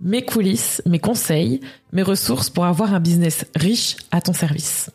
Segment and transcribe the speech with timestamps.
[0.00, 1.60] mes coulisses, mes conseils,
[1.92, 4.90] mes ressources pour avoir un business riche à ton service.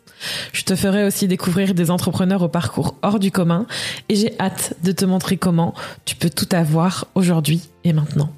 [0.52, 3.66] Je te ferai aussi découvrir des entrepreneurs au parcours hors du commun
[4.08, 8.30] et j'ai hâte de te montrer comment tu peux tout avoir aujourd'hui et maintenant.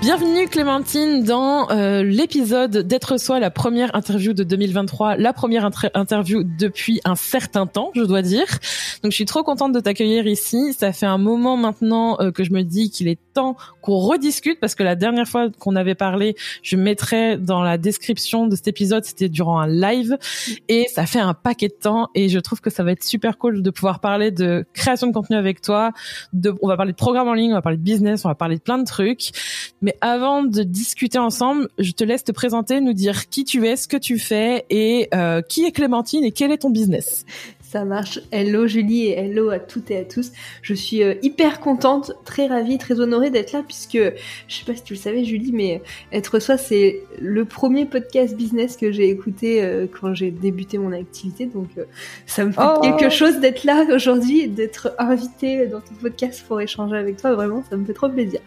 [0.00, 6.42] Bienvenue Clémentine dans euh, l'épisode d'être soi, la première interview de 2023, la première interview
[6.42, 8.46] depuis un certain temps, je dois dire.
[9.02, 10.72] Donc je suis trop contente de t'accueillir ici.
[10.72, 14.58] Ça fait un moment maintenant euh, que je me dis qu'il est temps qu'on rediscute
[14.58, 18.68] parce que la dernière fois qu'on avait parlé, je mettrai dans la description de cet
[18.68, 20.16] épisode, c'était durant un live
[20.68, 23.38] et ça fait un paquet de temps et je trouve que ça va être super
[23.38, 25.92] cool de pouvoir parler de création de contenu avec toi.
[26.62, 28.56] On va parler de programme en ligne, on va parler de business, on va parler
[28.56, 29.30] de plein de trucs.
[29.82, 33.76] Mais avant de discuter ensemble, je te laisse te présenter, nous dire qui tu es,
[33.76, 37.24] ce que tu fais et euh, qui est Clémentine et quel est ton business.
[37.70, 38.18] Ça marche.
[38.32, 40.32] Hello Julie et hello à toutes et à tous.
[40.60, 44.74] Je suis euh, hyper contente, très ravie, très honorée d'être là puisque je sais pas
[44.74, 49.08] si tu le savais Julie, mais être soi c'est le premier podcast business que j'ai
[49.08, 51.46] écouté euh, quand j'ai débuté mon activité.
[51.46, 51.84] Donc euh,
[52.26, 52.80] ça me fait oh.
[52.80, 57.36] quelque chose d'être là aujourd'hui, d'être invitée dans ton podcast pour échanger avec toi.
[57.36, 58.40] Vraiment, ça me fait trop plaisir.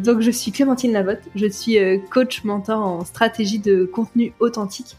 [0.00, 1.22] donc je suis Clémentine Labotte.
[1.34, 1.76] Je suis
[2.08, 4.96] coach mentor en stratégie de contenu authentique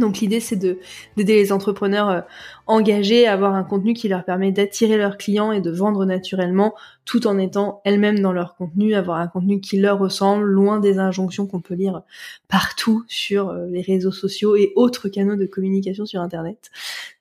[0.00, 0.78] donc l'idée c'est de
[1.16, 2.20] d'aider les entrepreneurs euh,
[2.66, 6.74] engagés à avoir un contenu qui leur permet d'attirer leurs clients et de vendre naturellement
[7.04, 10.98] tout en étant elles-mêmes dans leur contenu, avoir un contenu qui leur ressemble, loin des
[10.98, 12.02] injonctions qu'on peut lire
[12.48, 16.70] partout sur euh, les réseaux sociaux et autres canaux de communication sur internet.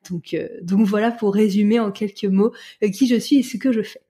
[0.10, 2.52] Donc euh, donc voilà pour résumer en quelques mots
[2.94, 4.02] qui je suis et ce que je fais.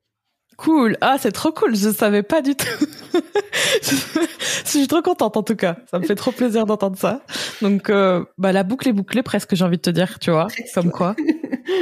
[0.60, 0.98] Cool.
[1.00, 1.76] Ah, c'est trop cool.
[1.76, 2.68] Je savais pas du tout.
[3.82, 5.78] je suis trop contente en tout cas.
[5.90, 7.22] Ça me fait trop plaisir d'entendre ça.
[7.62, 9.56] Donc, euh, bah la boucle est bouclée presque.
[9.56, 11.16] J'ai envie de te dire, tu vois, comme quoi.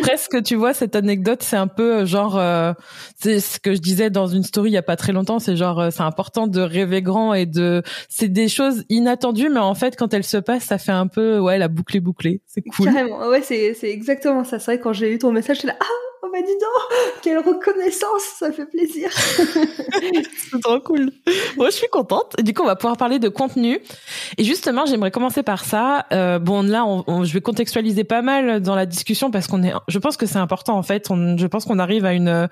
[0.02, 2.74] presque, tu vois, cette anecdote, c'est un peu euh, genre, euh,
[3.18, 5.40] c'est ce que je disais dans une story il y a pas très longtemps.
[5.40, 9.60] C'est genre, euh, c'est important de rêver grand et de, c'est des choses inattendues, mais
[9.60, 12.42] en fait, quand elles se passent, ça fait un peu, ouais, la boucle est bouclée.
[12.46, 12.86] C'est cool.
[12.86, 13.28] Carrément.
[13.28, 14.60] Ouais, c'est c'est exactement ça.
[14.60, 15.86] C'est vrai quand j'ai eu ton message, j'étais là, ah
[16.28, 19.10] Oh bah dis donc, quelle reconnaissance, ça fait plaisir.
[19.14, 21.12] c'est trop cool.
[21.56, 22.36] Moi, je suis contente.
[22.42, 23.80] Du coup, on va pouvoir parler de contenu.
[24.38, 26.06] Et justement, j'aimerais commencer par ça.
[26.12, 29.74] Euh, bon, là, on, je vais contextualiser pas mal dans la discussion parce qu'on est.
[29.88, 31.10] Je pense que c'est important en fait.
[31.10, 32.50] On, je pense qu'on arrive à une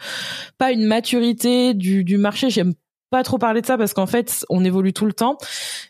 [0.58, 2.50] pas une maturité du, du marché.
[2.50, 2.74] J'aime
[3.10, 5.38] pas trop parler de ça parce qu'en fait on évolue tout le temps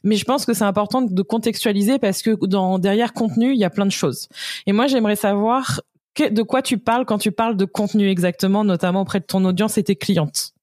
[0.04, 3.64] mais je pense que c'est important de contextualiser parce que dans derrière contenu il y
[3.64, 4.28] a plein de choses
[4.68, 5.80] et moi j'aimerais savoir
[6.22, 9.78] de quoi tu parles quand tu parles de contenu exactement, notamment auprès de ton audience
[9.78, 10.54] et tes clientes?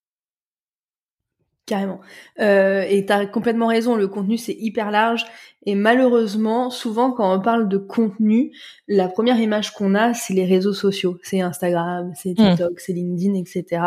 [1.67, 2.01] Carrément.
[2.41, 5.25] Euh, et tu as complètement raison, le contenu c'est hyper large
[5.65, 8.53] et malheureusement, souvent quand on parle de contenu,
[8.89, 12.56] la première image qu'on a, c'est les réseaux sociaux, c'est Instagram, c'est hmm.
[12.56, 13.83] TikTok, c'est LinkedIn, etc.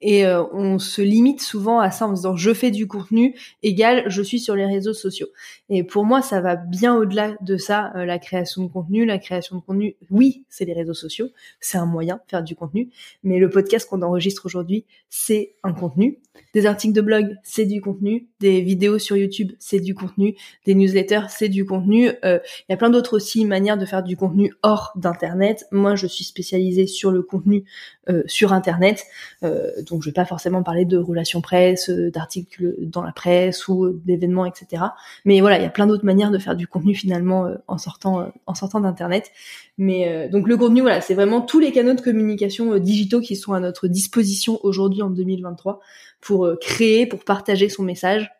[0.00, 4.04] Et euh, on se limite souvent à ça en disant je fais du contenu égal
[4.08, 5.28] je suis sur les réseaux sociaux.
[5.68, 9.06] Et pour moi, ça va bien au-delà de ça, euh, la création de contenu.
[9.06, 11.28] La création de contenu, oui, c'est les réseaux sociaux,
[11.60, 12.90] c'est un moyen de faire du contenu,
[13.24, 16.18] mais le podcast qu'on enregistre aujourd'hui, c'est un contenu.
[16.54, 18.28] Des articles de blog, c'est du contenu.
[18.40, 20.36] Des vidéos sur YouTube, c'est du contenu.
[20.64, 22.10] Des newsletters c'est du contenu.
[22.24, 25.66] Euh, il y a plein d'autres aussi manières de faire du contenu hors d'internet.
[25.70, 27.64] Moi, je suis spécialisée sur le contenu
[28.08, 29.04] euh, sur internet,
[29.42, 34.00] euh, donc je vais pas forcément parler de relations presse, d'articles dans la presse ou
[34.04, 34.82] d'événements, etc.
[35.24, 38.32] Mais voilà, il y a plein d'autres manières de faire du contenu finalement en sortant
[38.46, 39.30] en sortant d'internet.
[39.78, 43.52] Mais donc le contenu, voilà, c'est vraiment tous les canaux de communication digitaux qui sont
[43.52, 45.80] à notre disposition aujourd'hui en 2023
[46.20, 48.30] pour créer, pour partager son message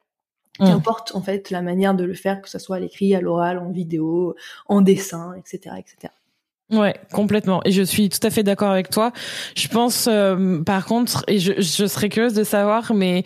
[0.58, 0.66] Mmh.
[0.66, 3.58] Qu'importe en fait la manière de le faire, que ce soit à l'écrit, à l'oral,
[3.58, 4.34] en vidéo,
[4.66, 6.12] en dessin, etc., etc.
[6.72, 7.60] Ouais, complètement.
[7.64, 9.12] Et je suis tout à fait d'accord avec toi.
[9.56, 13.22] Je pense, euh, par contre, et je, je serais curieuse de savoir, mais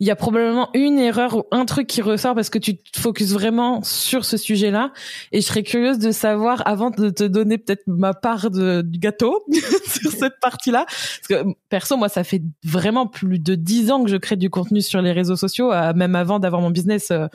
[0.00, 3.00] il y a probablement une erreur ou un truc qui ressort parce que tu te
[3.00, 4.92] focuses vraiment sur ce sujet-là.
[5.32, 8.98] Et je serais curieuse de savoir, avant de te donner peut-être ma part de, du
[8.98, 9.44] gâteau
[9.86, 14.10] sur cette partie-là, parce que perso, moi, ça fait vraiment plus de dix ans que
[14.10, 17.10] je crée du contenu sur les réseaux sociaux, euh, même avant d'avoir mon business.
[17.10, 17.26] Euh.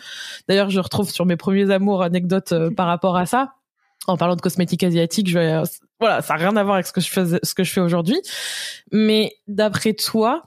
[0.47, 3.53] D'ailleurs, je retrouve sur mes premiers amours anecdotes euh, par rapport à ça.
[4.11, 5.61] En parlant de cosmétiques asiatiques, vais,
[5.99, 7.81] voilà, ça n'a rien à voir avec ce que je fais, ce que je fais
[7.81, 8.19] aujourd'hui.
[8.91, 10.43] Mais d'après toi,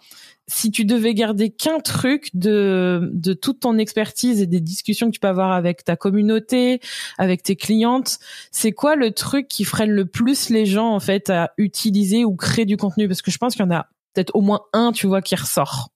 [0.46, 5.12] si tu devais garder qu'un truc de de toute ton expertise et des discussions que
[5.12, 6.80] tu peux avoir avec ta communauté,
[7.18, 8.18] avec tes clientes,
[8.50, 12.36] c'est quoi le truc qui freine le plus les gens en fait à utiliser ou
[12.36, 13.08] créer du contenu?
[13.08, 15.34] Parce que je pense qu'il y en a peut-être au moins un, tu vois, qui
[15.34, 15.90] ressort.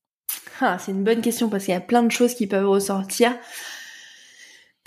[0.61, 3.33] Ah, c'est une bonne question parce qu'il y a plein de choses qui peuvent ressortir.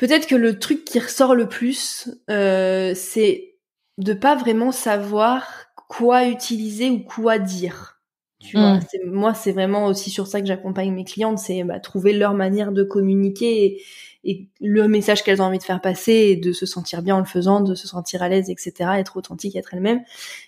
[0.01, 3.53] Peut-être que le truc qui ressort le plus, euh, c'est
[3.99, 8.01] de pas vraiment savoir quoi utiliser ou quoi dire.
[8.39, 8.81] Tu vois, mm.
[9.11, 12.71] moi, c'est vraiment aussi sur ça que j'accompagne mes clientes, c'est bah, trouver leur manière
[12.71, 13.79] de communiquer
[14.23, 17.19] et, le message qu'elles ont envie de faire passer et de se sentir bien en
[17.19, 20.01] le faisant, de se sentir à l'aise, etc., être authentique, être elle-même.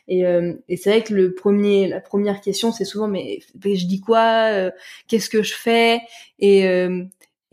[0.08, 3.86] Et, euh, et c'est vrai que le premier, la première question, c'est souvent mais, je
[3.86, 4.72] dis quoi, euh,
[5.08, 6.02] qu'est-ce que je fais?
[6.40, 7.04] Et, euh,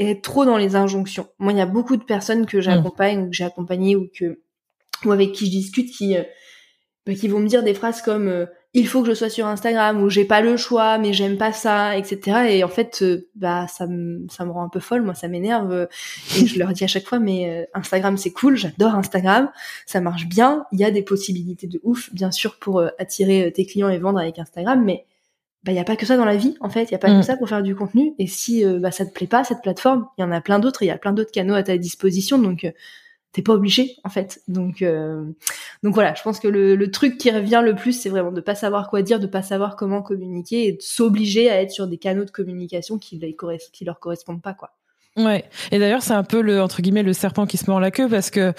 [0.00, 1.28] et, être trop dans les injonctions.
[1.38, 4.40] Moi, il y a beaucoup de personnes que j'accompagne ou que j'ai accompagnées ou que
[5.04, 6.16] ou avec qui je discute qui
[7.06, 10.00] bah, qui vont me dire des phrases comme il faut que je sois sur Instagram
[10.00, 13.66] ou j'ai pas le choix mais j'aime pas ça etc et en fait euh, bah
[13.66, 15.86] ça me ça me rend un peu folle moi ça m'énerve euh,
[16.36, 19.50] et je leur dis à chaque fois mais euh, Instagram c'est cool j'adore Instagram
[19.86, 23.66] ça marche bien il y a des possibilités de ouf bien sûr pour attirer tes
[23.66, 25.04] clients et vendre avec Instagram mais
[25.64, 26.98] bah il y a pas que ça dans la vie en fait il y a
[26.98, 27.22] pas que mm.
[27.22, 30.22] ça pour faire du contenu et si bah ça te plaît pas cette plateforme il
[30.22, 32.66] y en a plein d'autres il y a plein d'autres canaux à ta disposition donc
[33.32, 34.42] t'es pas obligé en fait.
[34.48, 35.24] Donc euh,
[35.82, 38.40] donc voilà, je pense que le, le, truc qui revient le plus, c'est vraiment de
[38.40, 41.86] pas savoir quoi dire, de pas savoir comment communiquer et de s'obliger à être sur
[41.86, 43.20] des canaux de communication qui,
[43.72, 44.72] qui leur correspondent pas quoi.
[45.16, 45.44] Ouais.
[45.72, 48.08] Et d'ailleurs, c'est un peu le entre guillemets le serpent qui se mord la queue
[48.08, 48.52] parce que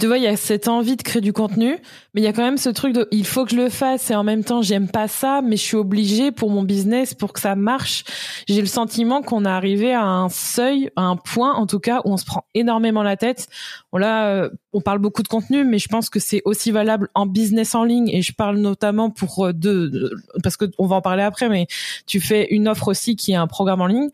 [0.00, 1.76] tu vois, il y a cette envie de créer du contenu,
[2.14, 4.10] mais il y a quand même ce truc de il faut que je le fasse
[4.10, 7.34] et en même temps, j'aime pas ça, mais je suis obligée pour mon business pour
[7.34, 8.04] que ça marche.
[8.48, 12.00] J'ai le sentiment qu'on est arrivé à un seuil, à un point en tout cas
[12.06, 13.46] où on se prend énormément la tête.
[13.92, 17.08] On là, euh, on parle beaucoup de contenu, mais je pense que c'est aussi valable
[17.14, 20.10] en business en ligne et je parle notamment pour euh, deux
[20.42, 21.66] parce que on va en parler après, mais
[22.06, 24.08] tu fais une offre aussi qui est un programme en ligne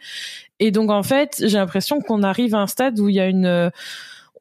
[0.61, 3.29] et donc en fait, j'ai l'impression qu'on arrive à un stade où il y a
[3.29, 3.71] une euh,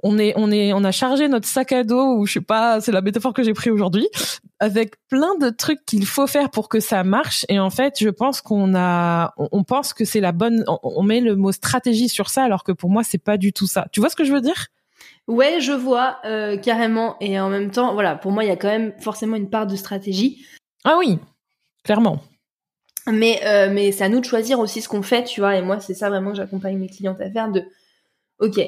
[0.03, 2.81] on est on est on a chargé notre sac à dos ou je sais pas,
[2.81, 4.07] c'est la métaphore que j'ai pris aujourd'hui
[4.59, 8.09] avec plein de trucs qu'il faut faire pour que ça marche et en fait, je
[8.09, 12.29] pense qu'on a on pense que c'est la bonne on met le mot stratégie sur
[12.29, 13.87] ça alors que pour moi, c'est pas du tout ça.
[13.91, 14.67] Tu vois ce que je veux dire?
[15.27, 18.57] Ouais, je vois euh, carrément et en même temps, voilà, pour moi, il y a
[18.57, 20.45] quand même forcément une part de stratégie.
[20.83, 21.17] Ah oui,
[21.83, 22.19] clairement.
[23.07, 25.57] Mais, euh, mais c'est à nous de choisir aussi ce qu'on fait, tu vois.
[25.57, 27.63] Et moi, c'est ça vraiment que j'accompagne mes clientes à faire de,
[28.39, 28.61] ok,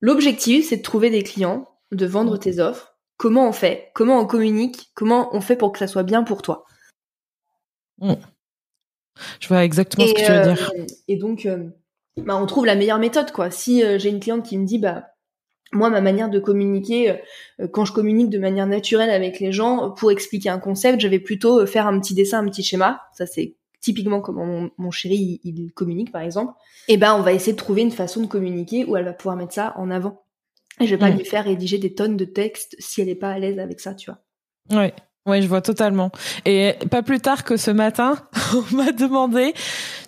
[0.00, 2.96] l'objectif, c'est de trouver des clients, de vendre tes offres.
[3.16, 3.90] Comment on fait?
[3.94, 4.90] Comment on communique?
[4.94, 6.64] Comment on fait pour que ça soit bien pour toi?
[7.98, 8.14] Mmh.
[9.38, 10.72] Je vois exactement ce que tu veux dire.
[10.76, 11.68] Euh, et donc, euh,
[12.16, 13.52] bah, on trouve la meilleure méthode, quoi.
[13.52, 15.04] Si j'ai une cliente qui me dit, bah,
[15.72, 17.20] moi, ma manière de communiquer,
[17.70, 21.20] quand je communique de manière naturelle avec les gens, pour expliquer un concept, je vais
[21.20, 23.02] plutôt faire un petit dessin, un petit schéma.
[23.12, 26.54] Ça, c'est typiquement comme mon, chéri il, communique par exemple,
[26.88, 29.12] et eh ben on va essayer de trouver une façon de communiquer où elle va
[29.12, 30.22] pouvoir mettre ça en avant.
[30.80, 31.16] Et je vais pas mm.
[31.16, 33.94] lui faire rédiger des tonnes de textes si elle est pas à l'aise avec ça,
[33.94, 34.78] tu vois.
[34.78, 34.94] Ouais.
[35.26, 36.10] Ouais, je vois totalement.
[36.46, 38.16] Et pas plus tard que ce matin,
[38.54, 39.52] on m'a demandé,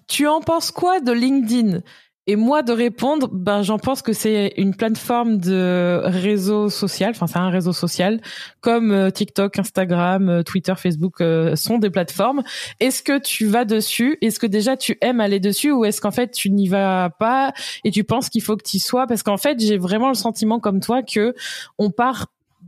[0.09, 1.81] tu en penses quoi de LinkedIn?
[2.29, 7.27] Et moi de répondre, ben j'en pense que c'est une plateforme de réseau social, enfin
[7.27, 8.21] c'est un réseau social,
[8.61, 12.43] comme euh, TikTok, Instagram, euh, Twitter, Facebook euh, sont des plateformes.
[12.79, 14.19] Est-ce que tu vas dessus?
[14.21, 15.73] Est-ce que déjà tu aimes aller dessus?
[15.73, 18.77] Ou est-ce qu'en fait tu n'y vas pas et tu penses qu'il faut que tu
[18.77, 19.08] y sois?
[19.08, 21.35] Parce qu'en fait j'ai vraiment le sentiment comme toi que
[21.79, 22.27] on part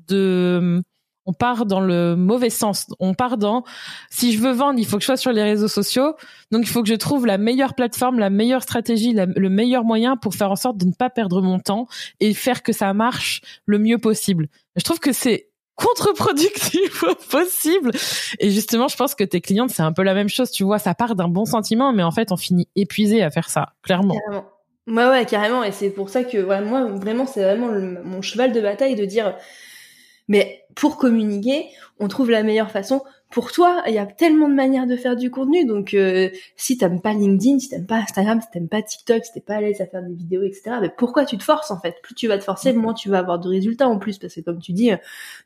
[0.09, 0.83] de
[1.27, 2.87] on part dans le mauvais sens.
[3.01, 3.65] On part dans
[4.11, 6.15] si je veux vendre, il faut que je sois sur les réseaux sociaux.
[6.51, 10.17] Donc il faut que je trouve la meilleure plateforme, la meilleure stratégie, le meilleur moyen
[10.17, 11.87] pour faire en sorte de ne pas perdre mon temps
[12.21, 14.49] et faire que ça marche le mieux possible.
[14.77, 17.91] Je trouve que c'est contre-productif possible.
[18.39, 20.51] Et justement, je pense que tes clientes, c'est un peu la même chose.
[20.51, 23.51] Tu vois, ça part d'un bon sentiment, mais en fait, on finit épuisé à faire
[23.51, 24.17] ça, clairement.
[24.87, 25.65] Ouais, ouais, carrément.
[25.65, 27.71] Et c'est pour ça que moi, vraiment, c'est vraiment
[28.05, 29.35] mon cheval de bataille de dire
[30.29, 31.67] mais pour communiquer,
[31.99, 33.03] on trouve la meilleure façon.
[33.31, 35.65] Pour toi, il y a tellement de manières de faire du contenu.
[35.65, 39.33] Donc, euh, si t'aimes pas LinkedIn, si t'aimes pas Instagram, si t'aimes pas TikTok, si
[39.33, 40.77] t'es pas à l'aise à faire des vidéos, etc.
[40.81, 41.97] Mais pourquoi tu te forces en fait?
[42.03, 44.41] Plus tu vas te forcer, moins tu vas avoir de résultats en plus, parce que
[44.41, 44.97] comme tu dis, euh,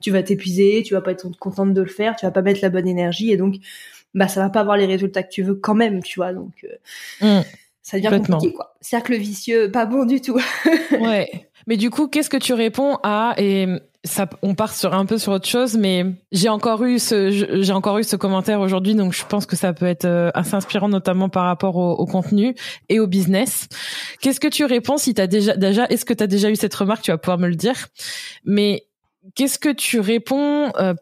[0.01, 2.61] tu vas t'épuiser, tu vas pas être contente de le faire, tu vas pas mettre
[2.63, 3.57] la bonne énergie, et donc,
[4.15, 6.33] bah, ça va pas avoir les résultats que tu veux quand même, tu vois.
[6.35, 6.65] Donc,
[7.23, 7.45] euh, mm.
[7.83, 8.77] ça devient compliqué, quoi.
[8.81, 10.39] Cercle vicieux, pas bon du tout.
[10.93, 11.48] ouais.
[11.69, 13.69] Mais du coup, qu'est-ce que tu réponds à et
[14.03, 17.73] ça, on part sur un peu sur autre chose, mais j'ai encore eu ce, j'ai
[17.73, 20.89] encore eu ce commentaire aujourd'hui, donc je pense que ça peut être euh, assez inspirant,
[20.89, 22.55] notamment par rapport au, contenu
[22.89, 23.69] et au business.
[24.23, 26.75] Qu'est-ce que tu réponds si t'as déjà, déjà, est-ce que tu as déjà eu cette
[26.75, 27.03] remarque?
[27.03, 27.89] Tu vas pouvoir me le dire.
[28.45, 28.87] Mais
[29.35, 30.95] qu'est-ce que tu réponds euh,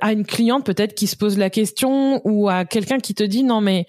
[0.00, 3.44] à une cliente peut-être qui se pose la question ou à quelqu'un qui te dit
[3.44, 3.86] non mais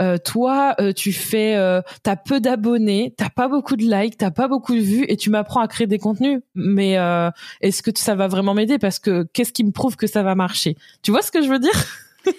[0.00, 4.30] euh, toi euh, tu fais euh, t'as peu d'abonnés t'as pas beaucoup de likes t'as
[4.30, 6.40] pas beaucoup de vues et tu m'apprends à créer des contenus.
[6.54, 7.30] Mais euh,
[7.60, 8.78] est-ce que ça va vraiment m'aider?
[8.78, 10.76] Parce que qu'est-ce qui me prouve que ça va marcher?
[11.02, 11.72] Tu vois ce que je veux dire?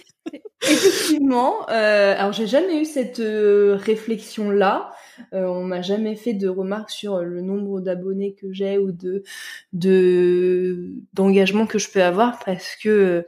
[0.63, 4.91] Effectivement, euh, alors j'ai jamais eu cette réflexion là.
[5.33, 9.23] Euh, on m'a jamais fait de remarques sur le nombre d'abonnés que j'ai ou de
[9.73, 13.25] de d'engagement que je peux avoir parce que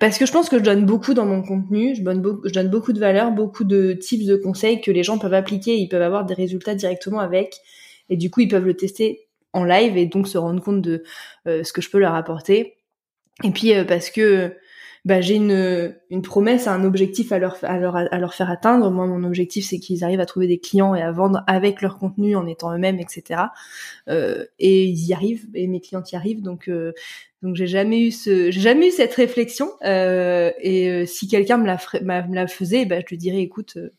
[0.00, 3.64] je pense que je donne beaucoup dans mon contenu, je donne, beaucoup, de valeur, beaucoup
[3.64, 7.20] de tips, de conseils que les gens peuvent appliquer, ils peuvent avoir des résultats directement
[7.20, 7.60] avec,
[8.08, 11.02] et du coup ils peuvent le tester en live et donc se rendre compte de
[11.46, 12.76] euh, ce que je peux leur apporter.
[13.44, 14.54] Et puis euh, parce que
[15.06, 18.90] bah, j'ai une, une promesse, un objectif à leur, à, leur, à leur faire atteindre.
[18.90, 21.98] Moi, mon objectif, c'est qu'ils arrivent à trouver des clients et à vendre avec leur
[21.98, 23.42] contenu en étant eux-mêmes, etc.
[24.08, 26.42] Euh, et ils y arrivent, et mes clients y arrivent.
[26.42, 26.92] Donc, euh,
[27.42, 29.70] donc j'ai jamais eu ce, j'ai jamais eu cette réflexion.
[29.84, 33.74] Euh, et euh, si quelqu'un me la, me la faisait, bah, je lui dirais, écoute.
[33.76, 33.90] Euh,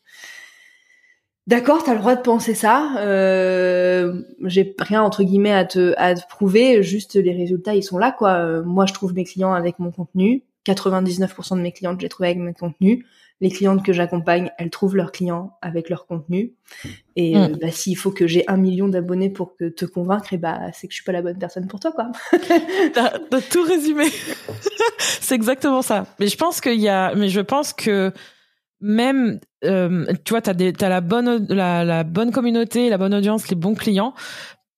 [1.48, 2.94] D'accord, t'as le droit de penser ça.
[2.98, 6.84] Euh, j'ai rien entre guillemets à te à te prouver.
[6.84, 8.62] Juste les résultats, ils sont là quoi.
[8.62, 10.44] moi, je trouve mes clients avec mon contenu.
[10.66, 13.04] 99% de mes clientes, j'ai trouvé avec mes contenus.
[13.40, 16.54] Les clientes que j'accompagne, elles trouvent leurs clients avec leur contenu.
[17.16, 17.58] Et euh, mm.
[17.60, 20.70] bah, s'il faut que j'ai un million d'abonnés pour que te convaincre, et eh bah
[20.72, 22.12] c'est que je suis pas la bonne personne pour toi, quoi.
[22.94, 24.04] t'as, tout résumé.
[24.98, 26.06] c'est exactement ça.
[26.20, 28.12] Mais je pense qu'il y a, mais je pense que
[28.80, 33.14] même, euh, tu vois, t'as des, t'as la bonne, la, la bonne communauté, la bonne
[33.14, 34.14] audience, les bons clients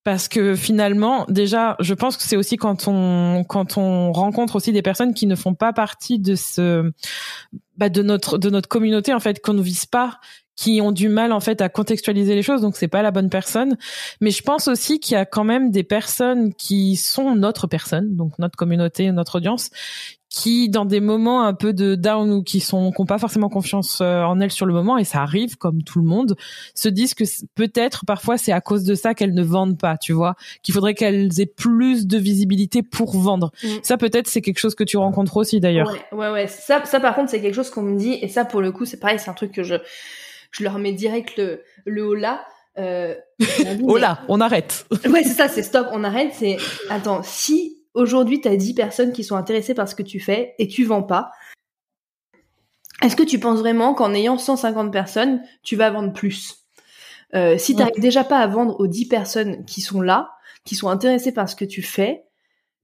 [0.05, 4.71] parce que finalement, déjà, je pense que c'est aussi quand on quand on rencontre aussi
[4.71, 6.93] des personnes qui ne font pas partie de ce
[7.79, 10.21] bah, de notre de notre communauté en fait qu'on ne vise pas,
[10.57, 13.31] qui ont du mal en fait à contextualiser les choses, donc c'est pas la bonne
[13.31, 13.79] personne.
[14.21, 18.15] Mais je pense aussi qu'il y a quand même des personnes qui sont notre personne,
[18.15, 19.71] donc notre communauté, notre audience,
[20.35, 23.49] qui dans des moments un peu de down ou qui sont qui ont pas forcément
[23.49, 26.35] confiance euh, en elles sur le moment et ça arrive comme tout le monde
[26.75, 27.23] se disent que
[27.55, 30.95] peut-être parfois c'est à cause de ça qu'elles ne vendent pas tu vois qu'il faudrait
[30.95, 33.69] qu'elles aient plus de visibilité pour vendre mm.
[33.85, 36.47] ça peut-être c'est quelque chose que tu rencontres aussi d'ailleurs ouais ouais, ouais.
[36.49, 38.87] ça ça par contre c'est quelque chose qu'on me dit et ça pour le coup
[38.87, 39.77] c'est pareil c'est un truc que je
[40.51, 42.03] je leur mets direct le le
[42.77, 43.15] euh,
[43.85, 44.87] oh là, on arrête.
[44.91, 46.33] ouais, c'est ça, c'est stop, on arrête.
[46.35, 46.57] C'est
[46.91, 50.55] attends, si aujourd'hui tu as 10 personnes qui sont intéressées par ce que tu fais
[50.59, 51.31] et tu vends pas,
[53.03, 56.65] est-ce que tu penses vraiment qu'en ayant 150 personnes, tu vas vendre plus?
[57.35, 60.31] Euh, Si tu n'arrives déjà pas à vendre aux 10 personnes qui sont là,
[60.65, 62.25] qui sont intéressées par ce que tu fais,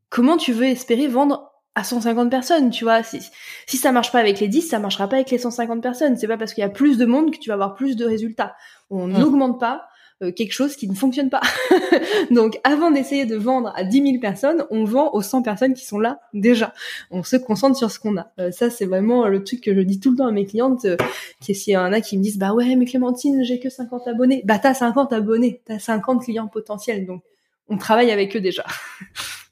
[0.09, 3.02] comment tu veux espérer vendre à 150 personnes, tu vois?
[3.02, 3.21] Si,
[3.67, 6.17] si ça marche pas avec les 10, ça marchera pas avec les 150 personnes.
[6.17, 8.05] C'est pas parce qu'il y a plus de monde que tu vas avoir plus de
[8.05, 8.57] résultats.
[8.90, 9.87] On n'augmente pas
[10.23, 11.41] euh, quelque chose qui ne fonctionne pas.
[12.31, 15.87] Donc, avant d'essayer de vendre à 10 000 personnes, on vend aux 100 personnes qui
[15.87, 16.75] sont là déjà.
[17.11, 18.31] On se concentre sur ce qu'on a.
[18.39, 20.85] Euh, ça, c'est vraiment le truc que je dis tout le temps à mes clientes.
[20.85, 20.97] Euh,
[21.41, 24.09] qui s'il y en a qui me disent, bah ouais, mais Clémentine, j'ai que 50
[24.09, 24.43] abonnés.
[24.45, 27.07] Bah t'as 50 abonnés, t'as 50 clients potentiels.
[27.07, 27.23] Donc,
[27.69, 28.65] on travaille avec eux déjà.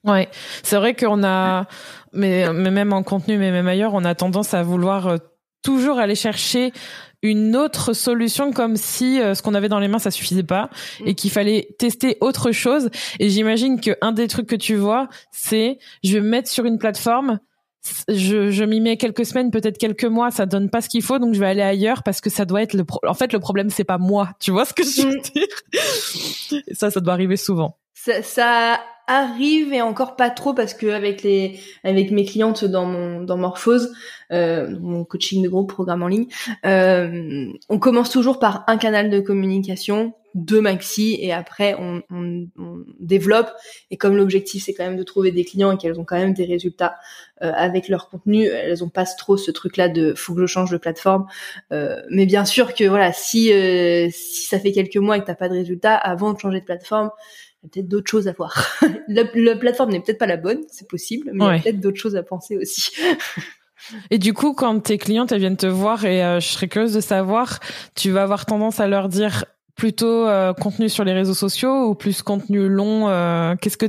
[0.04, 0.28] Ouais,
[0.62, 1.66] c'est vrai qu'on a,
[2.12, 5.18] mais, mais même en contenu, mais même ailleurs, on a tendance à vouloir
[5.62, 6.72] toujours aller chercher
[7.22, 10.70] une autre solution comme si euh, ce qu'on avait dans les mains ça suffisait pas
[11.04, 15.08] et qu'il fallait tester autre chose et j'imagine que un des trucs que tu vois
[15.32, 17.40] c'est je vais me mettre sur une plateforme
[18.08, 21.18] je, je m'y mets quelques semaines, peut-être quelques mois, ça donne pas ce qu'il faut,
[21.18, 22.84] donc je vais aller ailleurs parce que ça doit être le.
[22.84, 25.22] Pro en fait, le problème c'est pas moi, tu vois ce que je veux mm.
[25.22, 26.64] dire?
[26.72, 27.78] Ça, ça doit arriver souvent.
[27.94, 32.84] Ça, ça arrive et encore pas trop parce que avec les avec mes clientes dans
[32.84, 33.92] mon dans Morphose,
[34.30, 36.26] euh, mon coaching de groupe, programme en ligne,
[36.64, 42.46] euh, on commence toujours par un canal de communication, deux maxi et après on, on,
[42.58, 43.50] on développe.
[43.90, 46.34] Et comme l'objectif c'est quand même de trouver des clients et qu'elles ont quand même
[46.34, 46.96] des résultats
[47.42, 50.46] euh, avec leur contenu, elles ont pas trop ce truc là de faut que je
[50.46, 51.26] change de plateforme.
[51.70, 53.50] Mais bien sûr que voilà, si
[54.10, 56.64] si ça fait quelques mois et que t'as pas de résultats, avant de changer de
[56.64, 57.10] plateforme
[57.62, 58.78] il y a peut-être d'autres choses à voir.
[59.08, 61.98] la, plateforme n'est peut-être pas la bonne, c'est possible, mais il y a peut-être d'autres
[61.98, 62.92] choses à penser aussi.
[64.10, 66.94] et du coup, quand tes clientes elles viennent te voir, et euh, je serais curieuse
[66.94, 67.58] de savoir,
[67.94, 71.94] tu vas avoir tendance à leur dire plutôt euh, contenu sur les réseaux sociaux ou
[71.94, 73.86] plus contenu long euh, Qu'est-ce que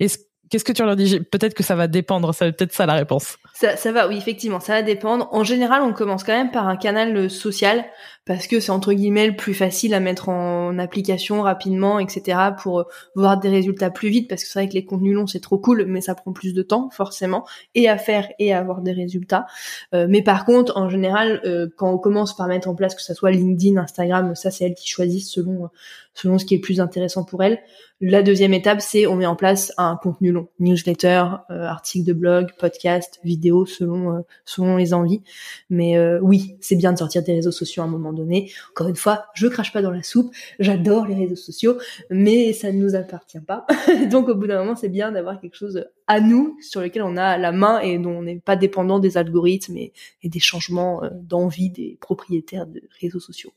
[0.00, 0.18] est-ce
[0.50, 1.18] Qu'est-ce que tu leur dis?
[1.18, 3.38] Peut-être que ça va dépendre, ça peut-être ça la réponse.
[3.54, 5.30] Ça, ça va, oui, effectivement, ça va dépendre.
[5.32, 7.86] En général, on commence quand même par un canal social
[8.24, 12.38] parce que c'est entre guillemets le plus facile à mettre en application rapidement, etc.
[12.62, 15.26] pour euh, voir des résultats plus vite parce que c'est vrai que les contenus longs
[15.26, 18.58] c'est trop cool, mais ça prend plus de temps forcément et à faire et à
[18.58, 19.46] avoir des résultats.
[19.94, 21.42] Euh, mais par contre, en général,
[21.76, 24.74] quand on commence par mettre en place que ça soit LinkedIn, Instagram, ça c'est elles
[24.74, 25.70] qui choisissent selon
[26.14, 27.60] selon ce qui est le plus intéressant pour elles
[28.00, 32.12] La deuxième étape, c'est on met en place un contenu long, newsletter, euh, article de
[32.12, 35.22] blog, podcast, vidéo, selon euh, selon les envies.
[35.70, 38.52] Mais euh, oui, c'est bien de sortir des réseaux sociaux à un moment donné.
[38.70, 40.32] Encore une fois, je crache pas dans la soupe.
[40.58, 41.78] J'adore les réseaux sociaux,
[42.10, 43.66] mais ça ne nous appartient pas.
[44.10, 47.16] Donc au bout d'un moment, c'est bien d'avoir quelque chose à nous sur lequel on
[47.16, 49.92] a la main et dont on n'est pas dépendant des algorithmes et,
[50.24, 53.52] des changements d'envie des propriétaires de réseaux sociaux.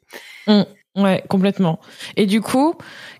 [0.47, 0.63] Mmh.
[0.95, 1.79] Ouais, complètement.
[2.15, 2.75] Et du coup,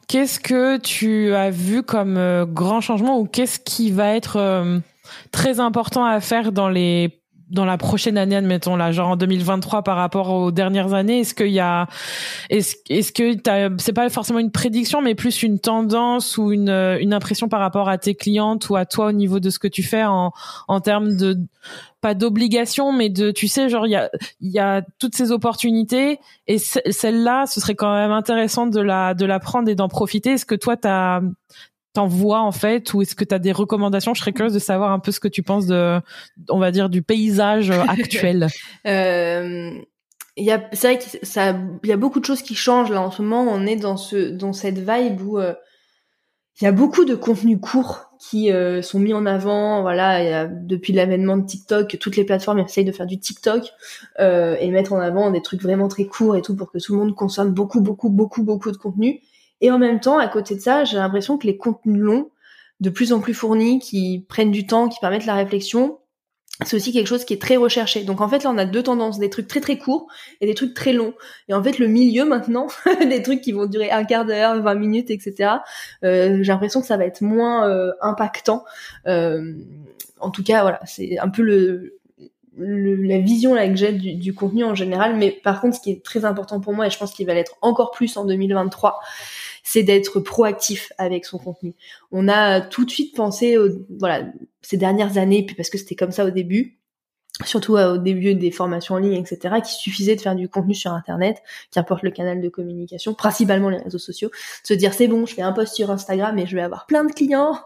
[0.08, 4.80] qu'est-ce que tu as vu comme euh, grand changement ou qu'est-ce qui va être euh,
[5.32, 9.84] très important à faire dans les dans la prochaine année, admettons là, genre en 2023
[9.84, 11.88] par rapport aux dernières années, est-ce qu'il y a,
[12.50, 13.38] est-ce, est-ce que
[13.78, 17.88] c'est pas forcément une prédiction, mais plus une tendance ou une, une impression par rapport
[17.88, 20.32] à tes clientes ou à toi au niveau de ce que tu fais en,
[20.68, 21.38] en termes de,
[22.02, 24.10] pas d'obligation, mais de, tu sais, genre il y a,
[24.42, 29.14] il y a toutes ces opportunités et celle-là, ce serait quand même intéressant de la,
[29.14, 30.32] de la prendre et d'en profiter.
[30.32, 31.22] Est-ce que toi, t'as,
[31.96, 34.14] t'en vois en fait ou est-ce que tu as des recommandations?
[34.14, 36.00] Je serais curieuse de savoir un peu ce que tu penses de,
[36.50, 38.48] on va dire, du paysage euh, actuel.
[38.88, 39.72] euh,
[40.38, 43.02] y a, c'est vrai qu'il ça, il y a beaucoup de choses qui changent là
[43.02, 43.46] en ce moment.
[43.50, 45.54] On est dans ce, dans cette vibe où euh,
[46.62, 49.82] il y a beaucoup de contenus courts qui euh, sont mis en avant.
[49.82, 53.64] Voilà, depuis l'avènement de TikTok, toutes les plateformes essayent de faire du TikTok
[54.20, 56.94] euh, et mettre en avant des trucs vraiment très courts et tout pour que tout
[56.94, 59.22] le monde consomme beaucoup, beaucoup, beaucoup, beaucoup de contenu.
[59.66, 62.30] Et en même temps, à côté de ça, j'ai l'impression que les contenus longs,
[62.82, 65.98] de plus en plus fournis, qui prennent du temps, qui permettent la réflexion,
[66.64, 68.04] c'est aussi quelque chose qui est très recherché.
[68.04, 70.06] Donc en fait là on a deux tendances, des trucs très très courts
[70.40, 71.16] et des trucs très longs.
[71.50, 72.68] Et en fait le milieu maintenant,
[73.10, 75.56] des trucs qui vont durer un quart d'heure, 20 minutes, etc.
[76.04, 78.66] Euh, j'ai l'impression que ça va être moins euh, impactant.
[79.08, 79.56] Euh,
[80.20, 81.98] en tout cas voilà, c'est un peu le,
[82.58, 85.16] la vision là que j'ai du, du, contenu en général.
[85.16, 87.34] Mais par contre ce qui est très important pour moi et je pense qu'il va
[87.34, 89.02] l'être encore plus en 2023,
[89.66, 91.74] c'est d'être proactif avec son contenu.
[92.12, 93.58] On a tout de suite pensé,
[94.00, 94.32] voilà,
[94.62, 96.78] ces dernières années, puis parce que c'était comme ça au début,
[97.44, 100.74] surtout euh, au début des formations en ligne, etc., qu'il suffisait de faire du contenu
[100.74, 104.32] sur Internet, qu'importe le canal de communication, principalement les réseaux sociaux,
[104.64, 107.04] se dire c'est bon, je fais un post sur Instagram et je vais avoir plein
[107.04, 107.60] de clients.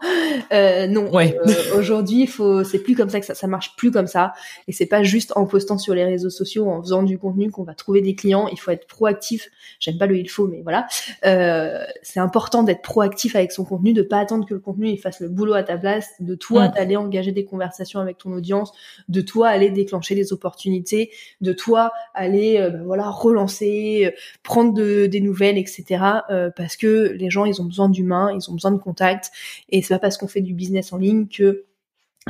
[0.52, 1.36] Euh, non, ouais.
[1.46, 4.32] euh, aujourd'hui, faut, c'est plus comme ça que ça, ça marche plus comme ça,
[4.68, 7.62] et c'est pas juste en postant sur les réseaux sociaux, en faisant du contenu qu'on
[7.62, 8.48] va trouver des clients.
[8.48, 9.50] Il faut être proactif.
[9.78, 10.86] J'aime pas le il faut, mais voilà,
[11.24, 14.98] euh, c'est important d'être proactif avec son contenu, de pas attendre que le contenu il
[14.98, 18.72] fasse le boulot à ta place, de toi d'aller engager des conversations avec ton audience,
[19.08, 24.10] de toi aller déclencher des opportunités, de toi aller euh, ben voilà relancer, euh,
[24.42, 26.04] prendre de, des nouvelles, etc.
[26.30, 29.30] Euh, parce que les gens ils ont besoin d'humains, ils ont besoin de contact
[29.68, 31.64] et c'est pas parce qu'on fait du business en ligne que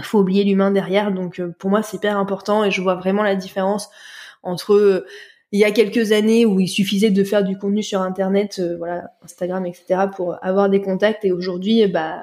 [0.00, 1.12] faut oublier l'humain derrière.
[1.12, 3.90] Donc pour moi c'est hyper important et je vois vraiment la différence
[4.42, 5.04] entre
[5.52, 9.10] il y a quelques années où il suffisait de faire du contenu sur internet, voilà
[9.22, 10.06] Instagram, etc.
[10.14, 12.22] pour avoir des contacts et aujourd'hui bah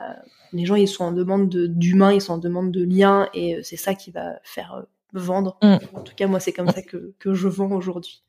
[0.54, 3.78] les gens ils sont en demande d'humains, ils sont en demande de liens et c'est
[3.78, 5.58] ça qui va faire vendre.
[5.62, 5.78] Mm.
[5.93, 8.24] En tout cas, moi, c'est comme ça que, que je vends aujourd'hui.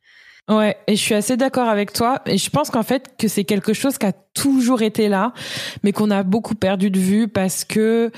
[0.49, 2.23] Ouais, et je suis assez d'accord avec toi.
[2.25, 5.35] Et je pense qu'en fait, que c'est quelque chose qui a toujours été là,
[5.83, 8.11] mais qu'on a beaucoup perdu de vue parce que,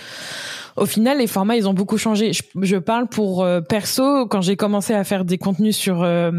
[0.76, 2.32] au final, les formats, ils ont beaucoup changé.
[2.32, 6.30] Je, je parle pour euh, perso, quand j'ai commencé à faire des contenus sur euh,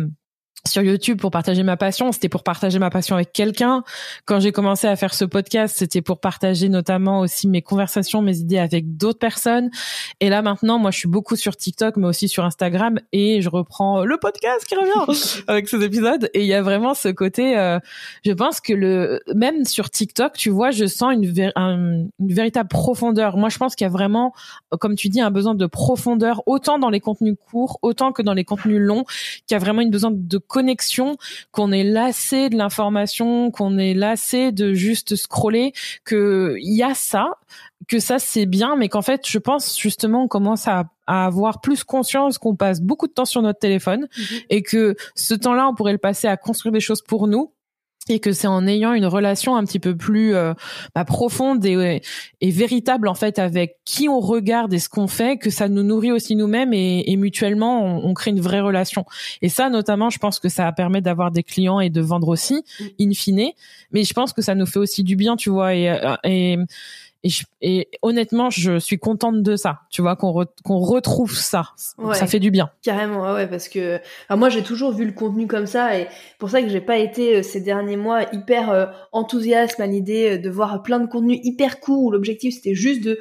[0.67, 3.84] sur YouTube pour partager ma passion, c'était pour partager ma passion avec quelqu'un.
[4.26, 8.38] Quand j'ai commencé à faire ce podcast, c'était pour partager notamment aussi mes conversations, mes
[8.38, 9.71] idées avec d'autres personnes.
[10.19, 13.50] Et là maintenant, moi je suis beaucoup sur TikTok mais aussi sur Instagram et je
[13.50, 17.58] reprends le podcast qui revient avec ces épisodes et il y a vraiment ce côté
[17.58, 17.80] euh,
[18.24, 21.24] je pense que le même sur TikTok, tu vois, je sens une,
[21.56, 23.36] une véritable profondeur.
[23.36, 24.34] Moi je pense qu'il y a vraiment
[24.80, 28.34] comme tu dis un besoin de profondeur autant dans les contenus courts, autant que dans
[28.34, 29.06] les contenus longs,
[29.47, 31.16] qu'il y a vraiment une besoin de connexion,
[31.52, 35.72] qu'on est lassé de l'information, qu'on est lassé de juste scroller,
[36.04, 37.30] que il y a ça,
[37.88, 41.84] que ça c'est bien, mais qu'en fait, je pense justement, on commence à, avoir plus
[41.84, 44.38] conscience qu'on passe beaucoup de temps sur notre téléphone mhm.
[44.50, 47.52] et que ce temps-là, on pourrait le passer à construire des choses pour nous
[48.10, 50.54] et que c'est en ayant une relation un petit peu plus euh,
[50.96, 52.02] bah, profonde et,
[52.42, 55.84] et, véritable en fait avec qui on regarde et ce qu'on fait que ça nous
[55.84, 59.06] nourrit aussi nous-mêmes et, et, mutuellement on, on, crée une vraie relation
[59.44, 62.64] et ça notamment je pense que ça permet d'avoir des clients et de vendre aussi
[62.80, 62.86] mm.
[63.02, 63.52] in fine
[63.92, 66.66] mais je pense que ça nous fait aussi du bien tu vois et, euh,
[67.24, 67.30] et
[67.62, 69.82] et, et, honnêtement, je suis contente de ça.
[69.90, 71.70] Tu vois qu'on qu'on retrouve ça.
[71.78, 72.72] Ça fait du bien.
[72.82, 76.08] Carrément, ouais, parce que moi j'ai toujours vu le contenu comme ça et
[76.40, 80.32] pour ça que j'ai pas été euh, ces derniers mois hyper euh, enthousiaste à l'idée
[80.32, 83.20] euh, de voir plein de contenus hyper courts où l'objectif c'était juste de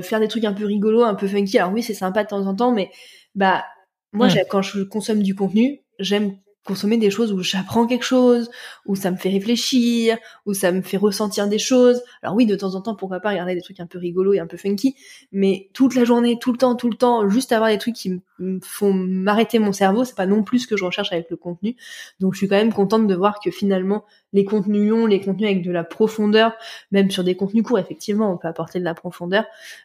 [0.00, 1.58] faire des trucs un peu rigolos, un peu funky.
[1.58, 2.90] Alors oui, c'est sympa de temps en temps, mais
[3.34, 3.64] bah
[4.12, 4.44] moi mm.
[4.48, 8.50] quand je consomme du contenu, j'aime consommer des choses où j'apprends quelque chose,
[8.86, 12.02] où ça me fait réfléchir, où ça me fait ressentir des choses.
[12.22, 14.40] Alors oui, de temps en temps, pourquoi pas regarder des trucs un peu rigolos et
[14.40, 14.94] un peu funky,
[15.32, 18.22] mais toute la journée, tout le temps, tout le temps, juste avoir des trucs qui
[18.38, 21.36] me font m'arrêter mon cerveau, c'est pas non plus ce que je recherche avec le
[21.36, 21.76] contenu.
[22.20, 25.50] Donc je suis quand même contente de voir que finalement les contenus longs, les contenus
[25.50, 26.54] avec de la profondeur,
[26.90, 29.44] même sur des contenus courts, effectivement, on peut apporter de la profondeur,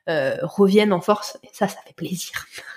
[0.09, 1.37] euh, reviennent en force.
[1.43, 2.31] Et ça, ça fait plaisir.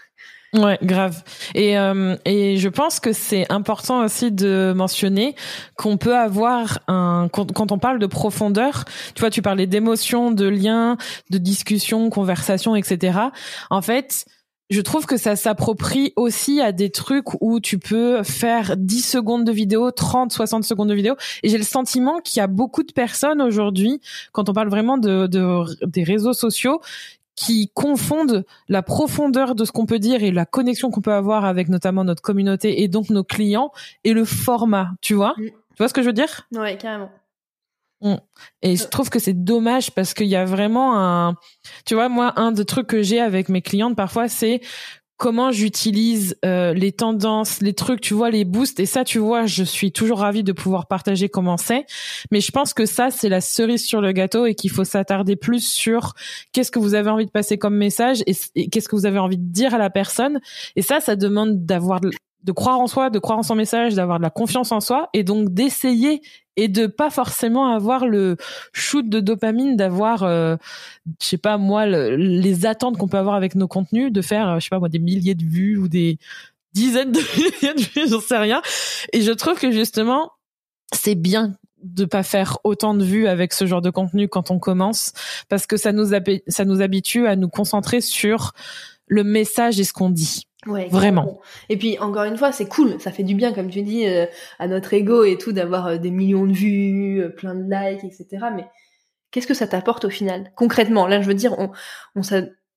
[0.52, 1.22] Ouais, grave.
[1.54, 5.36] Et euh, et je pense que c'est important aussi de mentionner
[5.76, 8.84] qu'on peut avoir un quand, on parle de profondeur,
[9.14, 10.96] tu vois, tu parlais d'émotion, de lien,
[11.30, 13.18] de discussion, conversation, etc.
[13.70, 14.24] En fait,
[14.70, 19.44] je trouve que ça s'approprie aussi à des trucs où tu peux faire 10 secondes
[19.44, 21.14] de vidéo, 30, 60 secondes de vidéo.
[21.44, 24.00] Et j'ai le sentiment qu'il y a beaucoup de personnes aujourd'hui,
[24.32, 26.80] quand on parle vraiment de, de des réseaux sociaux,
[27.40, 31.46] qui confondent la profondeur de ce qu'on peut dire et la connexion qu'on peut avoir
[31.46, 33.72] avec notamment notre communauté et donc nos clients
[34.04, 35.46] et le format, tu vois mm.
[35.46, 37.10] Tu vois ce que je veux dire Ouais, carrément.
[38.02, 38.16] Mm.
[38.60, 41.36] Et je trouve que c'est dommage parce qu'il y a vraiment un,
[41.86, 44.60] tu vois, moi, un des trucs que j'ai avec mes clientes parfois, c'est
[45.20, 48.80] comment j'utilise euh, les tendances, les trucs, tu vois, les boosts.
[48.80, 51.84] Et ça, tu vois, je suis toujours ravie de pouvoir partager comment c'est.
[52.30, 55.36] Mais je pense que ça, c'est la cerise sur le gâteau et qu'il faut s'attarder
[55.36, 56.14] plus sur
[56.52, 59.36] qu'est-ce que vous avez envie de passer comme message et, qu'est-ce que vous avez envie
[59.36, 60.40] de dire à la personne.
[60.74, 64.16] Et ça, ça demande d'avoir de croire en soi, de croire en son message, d'avoir
[64.16, 66.22] de la confiance en soi et donc d'essayer
[66.60, 68.36] et de pas forcément avoir le
[68.74, 70.56] shoot de dopamine d'avoir euh,
[71.20, 74.64] je sais pas moi les attentes qu'on peut avoir avec nos contenus de faire je
[74.64, 76.18] sais pas moi des milliers de vues ou des
[76.74, 78.60] dizaines de milliers de vues j'en sais rien.
[79.14, 80.32] Et je trouve que justement
[80.92, 84.58] c'est bien de pas faire autant de vues avec ce genre de contenu quand on
[84.58, 85.14] commence
[85.48, 86.10] parce que ça nous
[86.48, 88.52] ça nous habitue à nous concentrer sur
[89.06, 91.40] le message et ce qu'on dit Ouais, vraiment.
[91.70, 94.26] Et puis encore une fois, c'est cool, ça fait du bien, comme tu dis, euh,
[94.58, 98.04] à notre ego et tout, d'avoir euh, des millions de vues, euh, plein de likes,
[98.04, 98.46] etc.
[98.54, 98.66] Mais
[99.30, 101.70] qu'est-ce que ça t'apporte au final, concrètement Là, je veux dire, on,
[102.14, 102.20] on,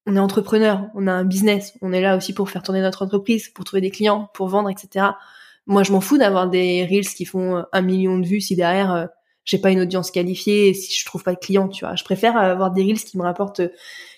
[0.06, 3.04] on est entrepreneur, on a un business, on est là aussi pour faire tourner notre
[3.04, 5.08] entreprise, pour trouver des clients, pour vendre, etc.
[5.68, 9.10] Moi, je m'en fous d'avoir des reels qui font un million de vues si derrière
[9.46, 11.96] j'ai pas une audience qualifiée et si je trouve pas de clients, tu vois.
[11.96, 13.62] Je préfère avoir des reels qui me rapportent,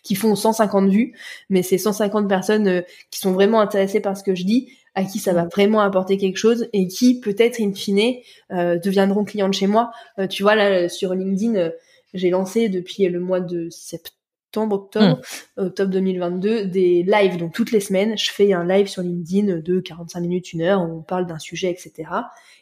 [0.03, 1.15] qui font 150 vues,
[1.49, 5.03] mais c'est 150 personnes euh, qui sont vraiment intéressées par ce que je dis, à
[5.03, 5.49] qui ça va mm.
[5.49, 8.15] vraiment apporter quelque chose et qui peut-être in fine
[8.51, 9.91] euh, deviendront clients de chez moi.
[10.19, 11.71] Euh, tu vois là sur LinkedIn,
[12.13, 14.15] j'ai lancé depuis le mois de septembre,
[14.63, 15.21] octobre,
[15.57, 15.61] mm.
[15.61, 17.37] octobre 2022, des lives.
[17.37, 20.81] Donc toutes les semaines, je fais un live sur LinkedIn de 45 minutes, une heure,
[20.81, 22.09] où on parle d'un sujet, etc.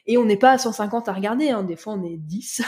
[0.06, 1.63] Et on n'est pas à 150 à regarder, hein.
[1.63, 2.62] des fois on est 10.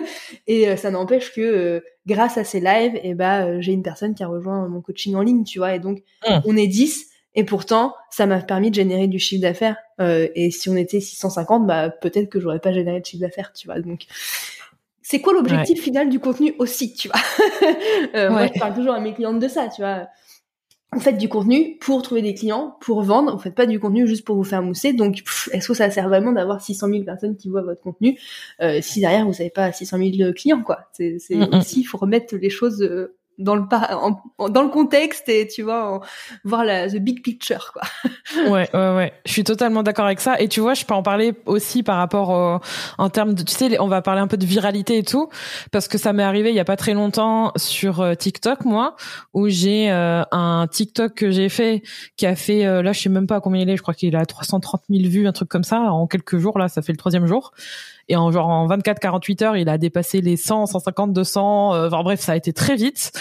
[0.46, 3.72] et euh, ça n'empêche que euh, grâce à ces lives, et eh ben, euh, j'ai
[3.72, 5.74] une personne qui a rejoint mon coaching en ligne, tu vois.
[5.74, 6.40] Et donc mmh.
[6.44, 9.76] on est 10 et pourtant ça m'a permis de générer du chiffre d'affaires.
[9.98, 13.68] et si on était 650, bah peut-être que j'aurais pas généré de chiffre d'affaires, tu
[13.68, 13.80] vois.
[13.80, 14.02] Donc
[15.12, 17.20] c'est quoi l'objectif final du contenu aussi, tu vois?
[18.30, 20.08] Moi je parle toujours à mes clientes de ça, tu vois.
[20.90, 23.32] Vous faites du contenu pour trouver des clients, pour vendre.
[23.32, 24.94] Vous faites pas du contenu juste pour vous faire mousser.
[24.94, 25.22] Donc,
[25.52, 28.18] est-ce que ça sert vraiment d'avoir 600 000 personnes qui voient votre contenu
[28.62, 30.88] euh, si derrière vous n'avez pas 600 000 clients, quoi?
[30.92, 33.62] C'est aussi, il faut remettre les choses euh, dans le
[34.50, 36.00] dans le contexte et tu vois
[36.44, 37.82] voir la the big picture quoi.
[38.50, 40.40] ouais ouais ouais, je suis totalement d'accord avec ça.
[40.40, 42.60] Et tu vois, je peux en parler aussi par rapport
[42.98, 45.28] en termes de tu sais on va parler un peu de viralité et tout
[45.70, 48.96] parce que ça m'est arrivé il y a pas très longtemps sur euh, TikTok moi
[49.34, 51.82] où j'ai euh, un TikTok que j'ai fait
[52.16, 54.14] qui a fait euh, là je sais même pas combien il est, je crois qu'il
[54.16, 56.98] a 330 000 vues un truc comme ça en quelques jours là, ça fait le
[56.98, 57.52] troisième jour.
[58.08, 61.86] Et en genre en 24 48 heures il a dépassé les 100 150 200 euh,
[61.86, 63.12] enfin bref ça a été très vite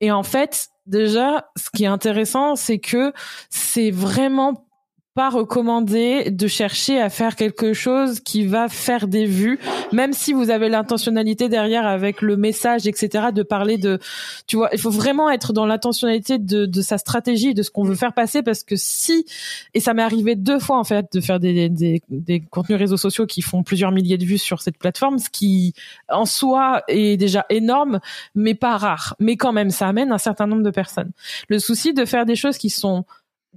[0.00, 3.12] et en fait déjà ce qui est intéressant c'est que
[3.48, 4.66] c'est vraiment
[5.14, 9.58] pas recommandé de chercher à faire quelque chose qui va faire des vues,
[9.92, 13.98] même si vous avez l'intentionnalité derrière avec le message, etc., de parler de,
[14.46, 17.84] tu vois, il faut vraiment être dans l'intentionnalité de, de sa stratégie, de ce qu'on
[17.84, 19.26] veut faire passer, parce que si,
[19.74, 22.96] et ça m'est arrivé deux fois en fait de faire des, des, des contenus réseaux
[22.96, 25.74] sociaux qui font plusieurs milliers de vues sur cette plateforme, ce qui
[26.08, 28.00] en soi est déjà énorme,
[28.34, 31.10] mais pas rare, mais quand même ça amène un certain nombre de personnes.
[31.48, 33.04] Le souci de faire des choses qui sont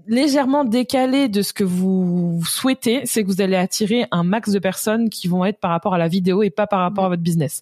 [0.07, 4.59] légèrement décalé de ce que vous souhaitez, c'est que vous allez attirer un max de
[4.59, 7.21] personnes qui vont être par rapport à la vidéo et pas par rapport à votre
[7.21, 7.61] business.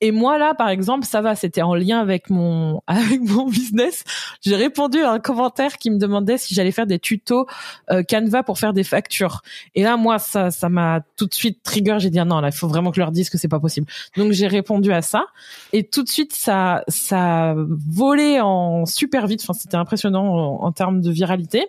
[0.00, 4.04] Et moi là, par exemple, ça va, c'était en lien avec mon avec mon business.
[4.42, 7.46] J'ai répondu à un commentaire qui me demandait si j'allais faire des tutos
[7.90, 9.42] euh, Canva pour faire des factures.
[9.74, 11.96] Et là, moi, ça ça m'a tout de suite trigger.
[11.98, 13.60] J'ai dit ah non, là, il faut vraiment que je leur dise que c'est pas
[13.60, 13.86] possible.
[14.16, 15.26] Donc j'ai répondu à ça
[15.72, 19.40] et tout de suite ça ça volait en super vite.
[19.42, 21.65] Enfin, c'était impressionnant en termes de viralité.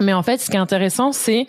[0.00, 1.46] Mais en fait, ce qui est intéressant, c'est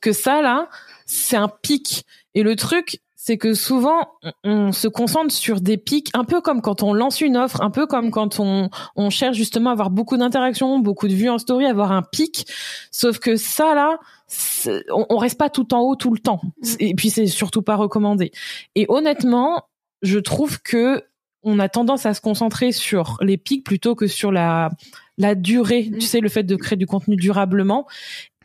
[0.00, 0.68] que ça là,
[1.06, 2.04] c'est un pic.
[2.34, 4.08] Et le truc, c'est que souvent
[4.42, 7.70] on se concentre sur des pics, un peu comme quand on lance une offre, un
[7.70, 11.38] peu comme quand on, on cherche justement à avoir beaucoup d'interactions, beaucoup de vues en
[11.38, 12.46] story, avoir un pic.
[12.90, 13.98] Sauf que ça là,
[14.90, 16.40] on, on reste pas tout en haut tout le temps.
[16.42, 16.74] Mm.
[16.80, 18.32] Et puis c'est surtout pas recommandé.
[18.74, 19.64] Et honnêtement,
[20.00, 21.04] je trouve que
[21.42, 24.70] on a tendance à se concentrer sur les pics plutôt que sur la
[25.18, 25.98] la durée, mm.
[25.98, 27.86] tu sais, le fait de créer du contenu durablement.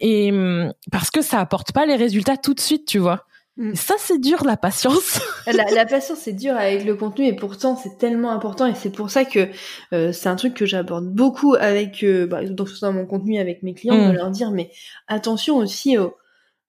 [0.01, 3.25] Et mm, parce que ça apporte pas les résultats tout de suite, tu vois.
[3.57, 3.75] Mm.
[3.75, 5.21] Ça, c'est dur, la patience.
[5.47, 9.12] la, patience, c'est dur avec le contenu et pourtant, c'est tellement important et c'est pour
[9.12, 9.47] ça que
[9.93, 13.73] euh, c'est un truc que j'aborde beaucoup avec, euh, bah, dans mon contenu avec mes
[13.73, 14.15] clients, de mm.
[14.15, 14.71] leur dire, mais
[15.07, 15.97] attention aussi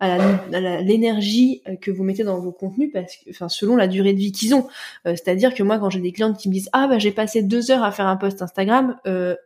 [0.05, 4.13] à l'énergie euh, que vous mettez dans vos contenus parce que, enfin, selon la durée
[4.13, 4.67] de vie qu'ils ont.
[5.05, 7.71] C'est-à-dire que moi, quand j'ai des clientes qui me disent, ah, bah, j'ai passé deux
[7.71, 8.97] heures à faire un post Instagram,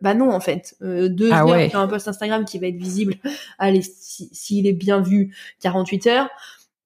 [0.01, 0.77] bah non, en fait.
[0.81, 3.15] deux ah heures à faire un post Instagram qui va être visible,
[3.59, 6.29] allez, s'il est bien vu, 48 heures,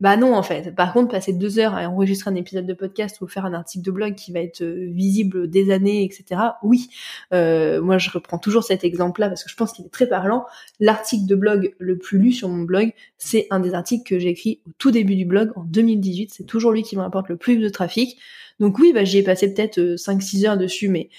[0.02, 0.74] bah non en fait.
[0.74, 3.84] Par contre, passer deux heures à enregistrer un épisode de podcast ou faire un article
[3.84, 6.40] de blog qui va être euh, visible des années, etc.
[6.64, 6.88] Oui,
[7.32, 10.44] euh, moi je reprends toujours cet exemple-là parce que je pense qu'il est très parlant.
[10.80, 14.30] L'article de blog le plus lu sur mon blog, c'est un des articles que j'ai
[14.30, 16.34] écrit au tout début du blog en 2018.
[16.34, 18.18] C'est toujours lui qui m'apporte le plus de trafic.
[18.58, 21.10] Donc oui, bah j'y ai passé peut-être 5-6 euh, heures dessus, mais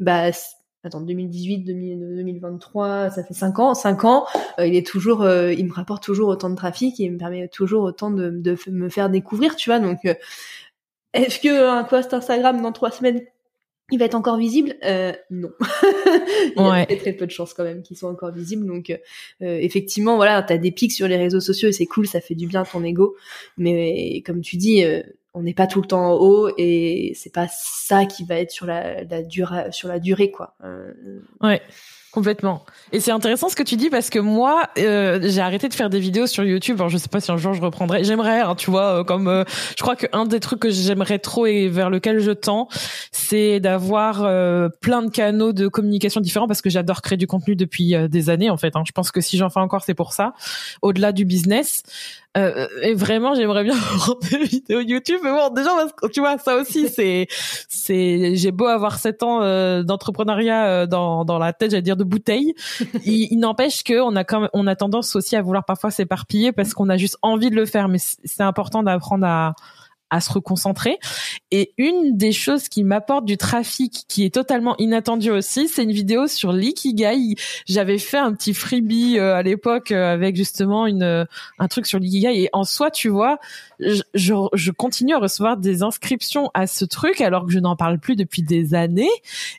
[0.00, 0.32] bah
[0.84, 4.26] attends 2018 2023 ça fait 5 ans 5 ans
[4.58, 7.18] euh, il est toujours euh, il me rapporte toujours autant de trafic et il me
[7.18, 10.14] permet toujours autant de, de me faire découvrir tu vois donc euh,
[11.14, 13.22] est-ce que un post Instagram dans 3 semaines
[13.90, 14.74] il va être encore visible?
[15.28, 15.50] Non.
[16.56, 18.98] Il y a très, peu de chances quand même qu'il soit encore visible donc
[19.40, 22.46] effectivement voilà t'as des pics sur les réseaux sociaux et c'est cool ça fait du
[22.46, 23.16] bien à ton ego
[23.58, 24.82] mais comme tu dis
[25.34, 28.50] on n'est pas tout le temps en haut et c'est pas ça qui va être
[28.50, 30.54] sur la, la durée sur la durée quoi.
[30.64, 30.92] Euh,
[31.40, 31.62] ouais.
[32.12, 32.66] Complètement.
[32.92, 35.88] Et c'est intéressant ce que tu dis parce que moi, euh, j'ai arrêté de faire
[35.88, 36.76] des vidéos sur YouTube.
[36.76, 38.04] Alors je sais pas si un jour je reprendrai.
[38.04, 39.44] J'aimerais, hein, tu vois, euh, comme euh,
[39.78, 42.68] je crois qu'un des trucs que j'aimerais trop et vers lequel je tends,
[43.12, 44.18] c'est d'avoir
[44.82, 48.50] plein de canaux de communication différents parce que j'adore créer du contenu depuis des années
[48.50, 48.76] en fait.
[48.76, 48.82] Hein.
[48.86, 50.34] Je pense que si j'en fais encore, c'est pour ça.
[50.82, 51.82] Au-delà du business.
[52.34, 55.20] Et vraiment, j'aimerais bien reprendre des vidéos YouTube.
[55.22, 57.26] Mais bon, déjà parce que tu vois, ça aussi, c'est,
[57.68, 59.40] c'est, j'ai beau avoir sept ans
[59.82, 62.54] d'entrepreneuriat dans dans la tête, j'allais dire de bouteille.
[63.04, 66.74] il, n'empêche que on a quand on a tendance aussi à vouloir parfois s'éparpiller parce
[66.74, 69.54] qu'on a juste envie de le faire, mais c'est important d'apprendre à
[70.12, 70.98] à se reconcentrer.
[71.50, 75.92] Et une des choses qui m'apporte du trafic qui est totalement inattendu aussi, c'est une
[75.92, 77.34] vidéo sur l'ikigai.
[77.66, 81.26] J'avais fait un petit freebie euh, à l'époque euh, avec justement une
[81.58, 83.38] un truc sur l'ikigai et en soi, tu vois,
[83.80, 87.98] je, je, continue à recevoir des inscriptions à ce truc alors que je n'en parle
[87.98, 89.10] plus depuis des années.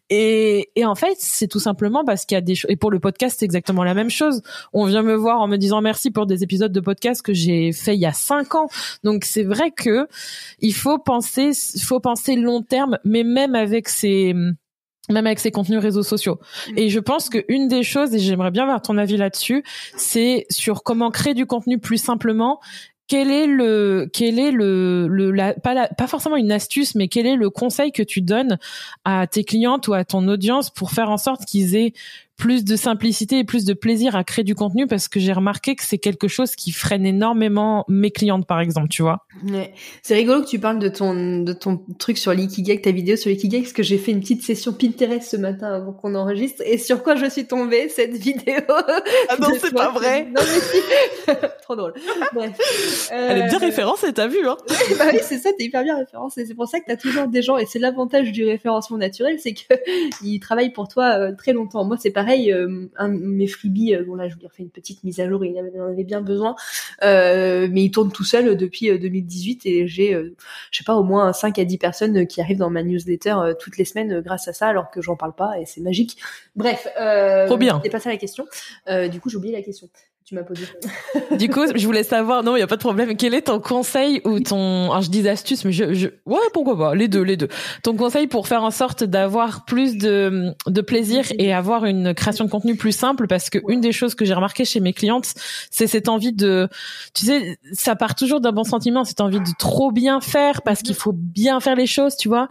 [0.09, 2.69] Et, et en fait, c'est tout simplement parce qu'il y a des choses.
[2.69, 4.41] Et pour le podcast, c'est exactement la même chose.
[4.71, 7.71] On vient me voir en me disant merci pour des épisodes de podcast que j'ai
[7.71, 8.67] fait il y a cinq ans.
[9.03, 10.07] Donc c'est vrai que
[10.60, 14.34] il faut penser, il faut penser long terme, mais même avec ces
[15.10, 16.39] même avec ces contenus réseaux sociaux.
[16.69, 16.77] Mm.
[16.77, 19.63] Et je pense qu'une des choses, et j'aimerais bien avoir ton avis là-dessus,
[19.97, 22.60] c'est sur comment créer du contenu plus simplement
[23.08, 27.36] quel est le quel est le, le pas, pas forcément une astuce mais quel est
[27.36, 28.58] le conseil que tu donnes
[29.03, 31.93] à tes clientes ou à ton audience pour faire en sorte qu'ils aient
[32.37, 35.75] plus de simplicité et plus de plaisir à créer du contenu parce que j'ai remarqué
[35.75, 39.25] que c'est quelque chose qui freine énormément mes clientes par exemple, tu vois.
[39.47, 39.73] Ouais.
[40.01, 43.29] C'est rigolo que tu parles de ton de ton truc sur l'ikigai, ta vidéo sur
[43.29, 46.77] l'ikigai parce que j'ai fait une petite session Pinterest ce matin avant qu'on enregistre et
[46.77, 48.61] sur quoi je suis tombée cette vidéo?
[49.29, 50.25] Ah non, c'est pas vrai.
[50.25, 51.31] Non mais si.
[51.61, 51.93] Trop drôle.
[52.33, 53.09] Bref.
[53.11, 54.57] Elle est bien euh, référencée, t'as vu hein
[54.97, 56.45] Bah oui, c'est ça, t'es hyper bien référencée.
[56.45, 59.53] C'est pour ça que t'as toujours des gens et c'est l'avantage du référencement naturel, c'est
[59.53, 59.73] que
[60.23, 61.85] ils travaillent pour toi euh, très longtemps.
[61.85, 64.69] Moi, c'est pas pareil, euh, un mes freebies, euh, bon là je vous refait une
[64.69, 66.55] petite mise à jour, il en avait bien besoin,
[67.03, 71.33] euh, mais il tourne tout seul depuis 2018 et j'ai, je sais pas, au moins
[71.33, 74.67] 5 à 10 personnes qui arrivent dans ma newsletter toutes les semaines grâce à ça,
[74.67, 76.17] alors que j'en parle pas et c'est magique.
[76.55, 76.88] Bref,
[77.47, 77.81] trop bien.
[77.83, 78.45] C'est pas ça la question.
[79.12, 79.89] du coup j'ai oublié la question
[80.25, 80.65] tu m'as posé.
[81.38, 83.15] du coup, je voulais savoir, non, il y a pas de problème.
[83.17, 86.77] Quel est ton conseil ou ton, alors je dis astuce, mais je, je, ouais, pourquoi
[86.77, 87.49] pas, les deux, les deux.
[87.83, 92.45] Ton conseil pour faire en sorte d'avoir plus de, de plaisir et avoir une création
[92.45, 95.33] de contenu plus simple, parce que une des choses que j'ai remarqué chez mes clientes,
[95.69, 96.69] c'est cette envie de,
[97.13, 100.81] tu sais, ça part toujours d'un bon sentiment, cette envie de trop bien faire parce
[100.81, 102.47] qu'il faut bien faire les choses, tu vois.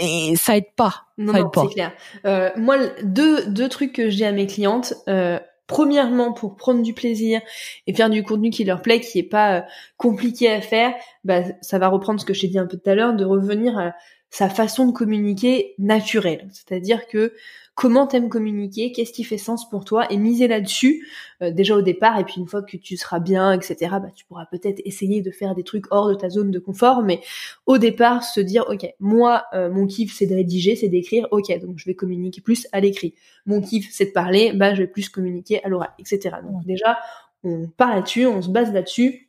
[0.00, 1.04] Et ça aide pas.
[1.16, 1.92] Non, ça non, c'est clair.
[2.24, 4.94] Euh, moi, deux, deux trucs que je dis à mes clientes.
[5.08, 7.40] Euh, premièrement pour prendre du plaisir
[7.86, 9.62] et faire du contenu qui leur plaît, qui est pas euh,
[9.96, 12.90] compliqué à faire, bah, ça va reprendre ce que je t'ai dit un peu tout
[12.90, 13.94] à l'heure, de revenir à
[14.30, 16.48] sa façon de communiquer naturelle.
[16.52, 17.32] C'est-à-dire que
[17.76, 21.06] comment t'aimes communiquer, qu'est-ce qui fait sens pour toi et miser là-dessus
[21.42, 23.76] euh, déjà au départ et puis une fois que tu seras bien, etc.
[23.92, 27.02] Bah, tu pourras peut-être essayer de faire des trucs hors de ta zone de confort,
[27.02, 27.20] mais
[27.66, 31.60] au départ se dire ok moi euh, mon kiff c'est de rédiger, c'est d'écrire, ok
[31.60, 33.14] donc je vais communiquer plus à l'écrit.
[33.44, 36.36] Mon kiff c'est de parler, bah je vais plus communiquer à l'oral, etc.
[36.42, 36.98] Donc déjà
[37.44, 39.25] on part là-dessus, on se base là-dessus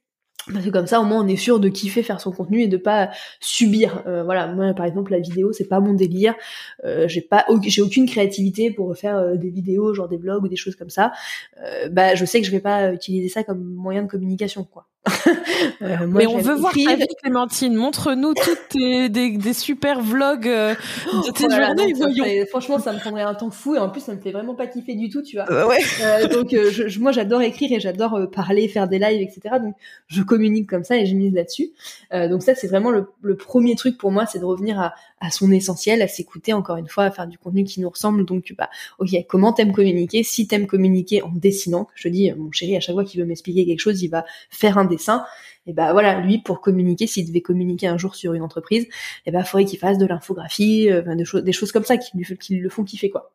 [0.53, 2.67] parce que comme ça, au moins, on est sûr de kiffer faire son contenu et
[2.67, 4.03] de pas subir.
[4.07, 6.35] Euh, voilà, moi, par exemple, la vidéo, c'est pas mon délire.
[6.85, 10.47] Euh, j'ai pas, j'ai aucune créativité pour faire euh, des vidéos, genre des vlogs ou
[10.47, 11.11] des choses comme ça.
[11.91, 14.87] Bah, je sais que je vais pas utiliser ça comme moyen de communication, quoi.
[15.81, 17.75] Euh, moi, Mais on veut voir ta vie, Clémentine.
[17.75, 20.73] Montre-nous toutes tes des, des, super vlogs euh,
[21.05, 21.93] de tes journées.
[21.93, 22.25] voyons.
[22.49, 24.65] franchement, ça me prendrait un temps fou et en plus, ça me fait vraiment pas
[24.67, 25.67] kiffer du tout, tu vois.
[25.67, 25.79] ouais.
[26.01, 29.55] Euh, donc, je, moi, j'adore écrire et j'adore parler, faire des lives, etc.
[29.61, 29.75] Donc,
[30.07, 31.71] je communique comme ça et je mise là-dessus.
[32.11, 35.31] donc ça, c'est vraiment le, le, premier truc pour moi, c'est de revenir à, à
[35.31, 38.25] son essentiel, à s'écouter encore une fois, à faire du contenu qui nous ressemble.
[38.25, 40.23] Donc, bah, ok, comment t'aimes communiquer?
[40.23, 43.27] Si t'aimes communiquer en dessinant, je te dis, mon chéri, à chaque fois qu'il veut
[43.27, 44.96] m'expliquer quelque chose, il va faire un dessin.
[45.65, 48.89] Et bah voilà, lui pour communiquer, s'il devait communiquer un jour sur une entreprise, et
[49.27, 52.11] eh bah faudrait qu'il fasse de l'infographie, euh, des choses, des choses comme ça qui,
[52.39, 53.31] qui le font kiffer quoi.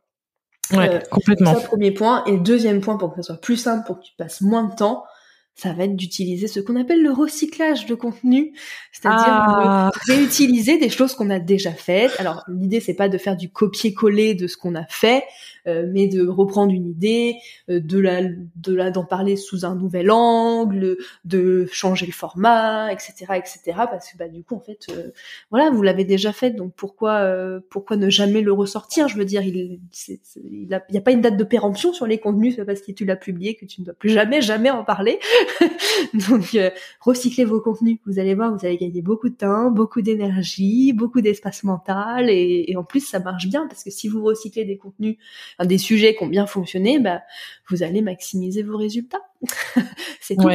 [0.72, 1.54] Ouais, euh, complètement.
[1.54, 2.24] Ça premier point.
[2.24, 4.74] Et deuxième point pour que ça soit plus simple, pour que tu passes moins de
[4.74, 5.04] temps,
[5.54, 8.52] ça va être d'utiliser ce qu'on appelle le recyclage de contenu,
[8.90, 9.90] c'est-à-dire ah.
[10.08, 12.12] réutiliser des choses qu'on a déjà faites.
[12.18, 15.24] Alors l'idée c'est pas de faire du copier-coller de ce qu'on a fait,
[15.66, 17.36] euh, mais de reprendre une idée,
[17.70, 22.90] euh, de la de la d'en parler sous un nouvel angle, de changer le format,
[22.92, 23.60] etc., etc.
[23.76, 25.10] Parce que bah du coup en fait, euh,
[25.50, 27.30] voilà, vous l'avez déjà fait, donc pourquoi
[27.70, 29.06] pourquoi ne jamais le ressortir?
[29.08, 29.80] Je veux dire, il
[30.36, 33.04] il y a, pas une date de péremption sur les contenus, c'est parce que tu
[33.04, 35.18] l'as publié que tu ne dois plus jamais jamais en parler.
[36.28, 36.56] donc
[37.00, 41.20] recyclez vos contenus, vous allez voir, vous allez gagner beaucoup de temps, beaucoup d'énergie, beaucoup
[41.20, 44.76] d'espace mental, et, et en plus ça marche bien parce que si vous recyclez des
[44.76, 45.16] contenus
[45.64, 47.22] des sujets qui ont bien fonctionné, bah,
[47.68, 49.31] vous allez maximiser vos résultats.
[50.20, 50.48] c'est tout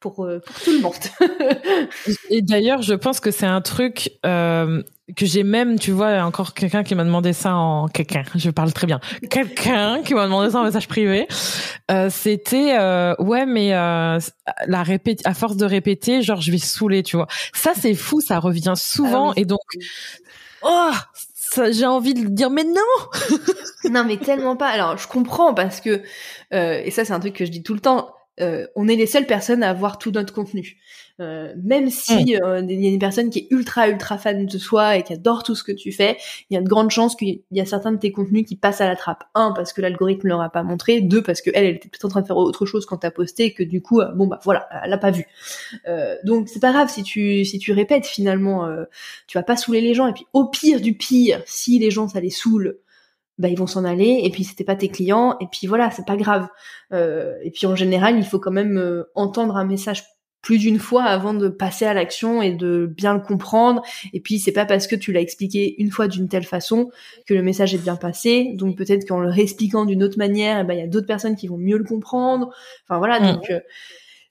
[0.00, 0.94] pour, euh, pour tout le monde.
[2.30, 4.82] et d'ailleurs, je pense que c'est un truc euh,
[5.16, 8.72] que j'ai même, tu vois, encore quelqu'un qui m'a demandé ça en quelqu'un, je parle
[8.72, 11.28] très bien, quelqu'un qui m'a demandé ça en message privé.
[11.90, 12.76] Euh, c'était
[13.18, 17.28] ouais, mais la répét à force de répéter, genre je vais saouler, tu vois.
[17.52, 19.60] Ça c'est fou, ça revient souvent ah et donc
[20.62, 20.90] oh
[21.70, 26.02] j'ai envie de dire mais non non mais tellement pas alors je comprends parce que
[26.52, 28.96] euh, et ça c'est un truc que je dis tout le temps euh, on est
[28.96, 30.76] les seules personnes à avoir tout notre contenu.
[31.20, 34.58] Euh, même si euh, il y a une personne qui est ultra ultra fan de
[34.58, 36.16] soi et qui adore tout ce que tu fais,
[36.50, 38.80] il y a de grandes chances qu'il y a certains de tes contenus qui passent
[38.80, 39.22] à la trappe.
[39.36, 42.06] Un parce que l'algorithme leur a pas montré, deux parce que elle, elle était peut-être
[42.06, 44.40] en train de faire autre chose quand t'as posté et que du coup bon bah
[44.42, 45.26] voilà, elle l'a pas vu.
[46.24, 48.68] donc c'est pas grave si tu si tu répètes finalement,
[49.28, 52.08] tu vas pas saouler les gens et puis au pire du pire, si les gens
[52.08, 52.78] ça les saoule,
[53.38, 56.06] bah ils vont s'en aller et puis c'était pas tes clients et puis voilà c'est
[56.06, 56.48] pas grave.
[56.92, 60.04] Euh, et puis en général il faut quand même euh, entendre un message
[60.44, 63.82] plus d'une fois avant de passer à l'action et de bien le comprendre.
[64.12, 66.90] Et puis c'est pas parce que tu l'as expliqué une fois d'une telle façon
[67.26, 68.52] que le message est bien passé.
[68.54, 71.34] Donc peut-être qu'en le réexpliquant d'une autre manière eh ben, il y a d'autres personnes
[71.34, 72.50] qui vont mieux le comprendre.
[72.86, 73.32] Enfin voilà mmh.
[73.32, 73.60] donc euh,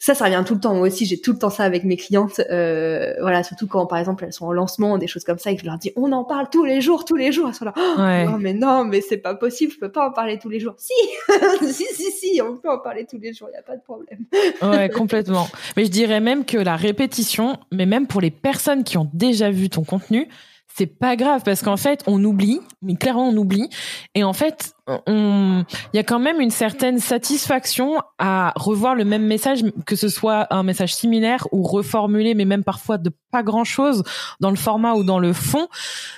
[0.04, 0.76] ça, ça revient tout le temps.
[0.76, 2.42] Moi aussi, j'ai tout le temps ça avec mes clientes.
[2.52, 5.56] Euh, voilà, surtout quand, par exemple, elles sont en lancement, des choses comme ça, et
[5.56, 7.48] que je leur dis, on en parle tous les jours, tous les jours.
[7.48, 10.12] Elles sont là, oh, non, mais non, mais c'est pas possible, je peux pas en
[10.12, 10.76] parler tous les jours.
[10.78, 10.92] Si,
[11.72, 13.82] si, si, si, on peut en parler tous les jours, il y a pas de
[13.82, 14.26] problème.
[14.62, 15.48] ouais, complètement.
[15.78, 19.52] Mais je dirais même que la répétition, mais même pour les personnes qui ont déjà
[19.52, 20.28] vu ton contenu,
[20.76, 23.70] c'est pas grave parce qu'en fait, on oublie, mais clairement on oublie.
[24.16, 29.26] Et en fait, il y a quand même une certaine satisfaction à revoir le même
[29.26, 33.64] message, que ce soit un message similaire ou reformulé, mais même parfois de pas grand
[33.64, 34.04] chose
[34.40, 35.68] dans le format ou dans le fond,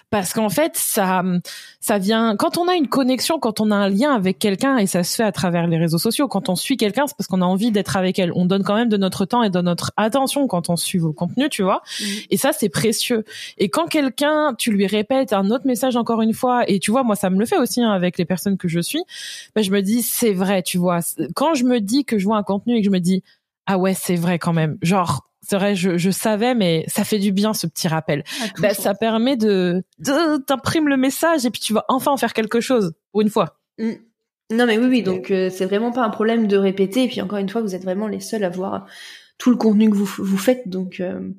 [0.09, 1.23] parce qu'en fait, ça,
[1.79, 4.87] ça vient quand on a une connexion, quand on a un lien avec quelqu'un, et
[4.87, 6.27] ça se fait à travers les réseaux sociaux.
[6.27, 8.31] Quand on suit quelqu'un, c'est parce qu'on a envie d'être avec elle.
[8.35, 11.13] On donne quand même de notre temps et de notre attention quand on suit vos
[11.13, 11.81] contenus, tu vois.
[11.99, 12.03] Mmh.
[12.31, 13.23] Et ça, c'est précieux.
[13.57, 17.03] Et quand quelqu'un, tu lui répètes un autre message encore une fois, et tu vois,
[17.03, 19.03] moi, ça me le fait aussi hein, avec les personnes que je suis,
[19.55, 20.99] ben, je me dis c'est vrai, tu vois.
[21.35, 23.23] Quand je me dis que je vois un contenu et que je me dis
[23.67, 27.19] ah ouais c'est vrai quand même, genre c'est vrai, je, je, savais, mais ça fait
[27.19, 28.23] du bien ce petit rappel.
[28.41, 32.17] Ah, ben, ça permet de, de t'imprimer le message et puis tu vas enfin en
[32.17, 33.59] faire quelque chose pour une fois.
[33.77, 33.91] Mm.
[34.51, 37.19] Non mais oui oui donc euh, c'est vraiment pas un problème de répéter et puis
[37.19, 38.85] encore une fois vous êtes vraiment les seuls à voir
[39.39, 41.31] tout le contenu que vous vous faites donc euh,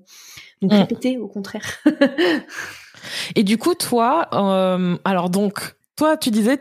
[0.60, 0.76] donc mm.
[0.76, 1.78] répétez au contraire.
[3.36, 6.58] et du coup toi euh, alors donc toi, tu disais,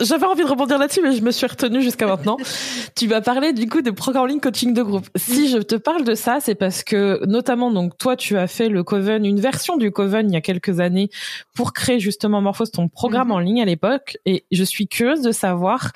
[0.00, 2.36] j'avais envie de rebondir là-dessus, mais je me suis retenue jusqu'à maintenant.
[2.94, 5.08] tu vas parler du coup de programme en ligne coaching de groupe.
[5.16, 8.68] Si je te parle de ça, c'est parce que notamment donc toi, tu as fait
[8.68, 11.08] le Coven, une version du Coven il y a quelques années
[11.54, 13.34] pour créer justement Morphos, ton programme mhm.
[13.34, 15.92] en ligne à l'époque, et je suis curieuse de savoir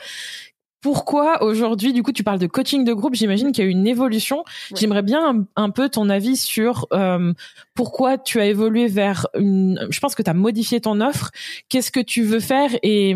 [0.81, 3.73] pourquoi aujourd'hui, du coup, tu parles de coaching de groupe J'imagine qu'il y a eu
[3.73, 4.45] une évolution.
[4.75, 7.33] J'aimerais bien un, peu ton avis sur euh,
[7.75, 9.87] pourquoi tu as évolué vers une.
[9.91, 11.31] Je pense que tu as modifié ton offre.
[11.69, 13.15] Qu'est-ce que tu veux faire et,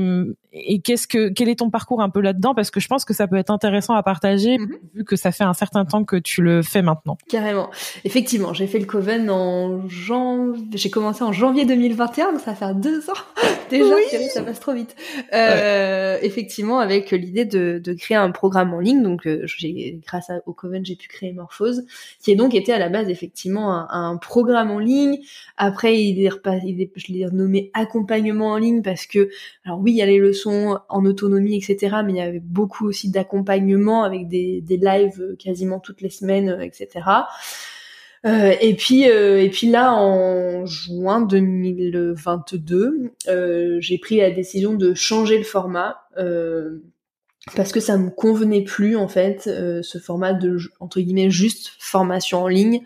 [0.57, 2.55] et qu'est-ce que quel est ton parcours un peu là-dedans?
[2.55, 4.79] Parce que je pense que ça peut être intéressant à partager mhm.
[4.95, 7.19] vu que ça fait un certain temps que tu le fais maintenant.
[7.29, 7.71] Carrément.
[8.05, 12.57] Effectivement, j'ai fait le Coven en janvier, j'ai commencé en janvier 2021 donc ça va
[12.57, 13.15] faire deux ans
[13.71, 13.95] déjà.
[14.33, 14.95] Ça passe trop vite.
[15.33, 20.31] Euh, Effectivement, avec l'idée de, de, créer un programme en ligne donc euh, j'ai grâce
[20.47, 21.85] au Coven j'ai pu créer Morphose
[22.21, 25.19] qui est donc été à la base effectivement un, un programme en ligne.
[25.57, 26.31] Après il est,
[26.65, 29.31] il est je l'ai renommé accompagnement en ligne parce que
[29.65, 31.97] alors oui il y a les leçons en autonomie, etc.
[32.05, 36.11] Mais il y avait beaucoup aussi d'accompagnement avec des, des lives euh, quasiment toutes les
[36.11, 36.89] semaines, euh, etc.
[38.27, 44.95] Euh, et puis et puis là en juin 2022, euh, j'ai pris la décision de
[44.95, 45.99] changer le format
[47.55, 52.45] parce que ça me convenait plus en fait ce format de entre guillemets juste formation
[52.45, 52.81] en ligne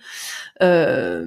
[0.62, 1.26] euh,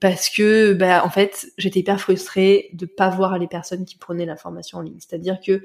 [0.00, 4.26] parce que bah en fait j'étais hyper frustrée de pas voir les personnes qui prenaient
[4.26, 5.62] la formation en ligne c'est-à-dire que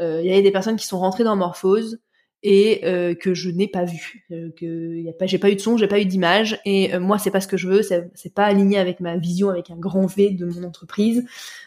[0.00, 1.98] euh, il y avait des personnes qui sont rentrées dans Morphose
[2.42, 5.56] et euh, que je n'ai pas vu, euh, que y a pas, j'ai pas eu
[5.56, 8.10] de son, j'ai pas eu d'image, et moi c'est pas ce que je veux, c'est,
[8.14, 11.24] c'est pas aligné avec ma vision, avec un grand V de mon entreprise.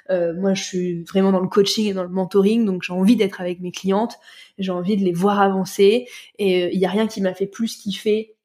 [0.09, 3.41] moi je suis vraiment dans le coaching et dans le mentoring, donc j'ai envie d'être
[3.41, 4.19] avec mes clientes,
[4.59, 7.75] j'ai envie de les voir avancer, et il y a rien qui m'a fait plus
[7.75, 8.36] kiffer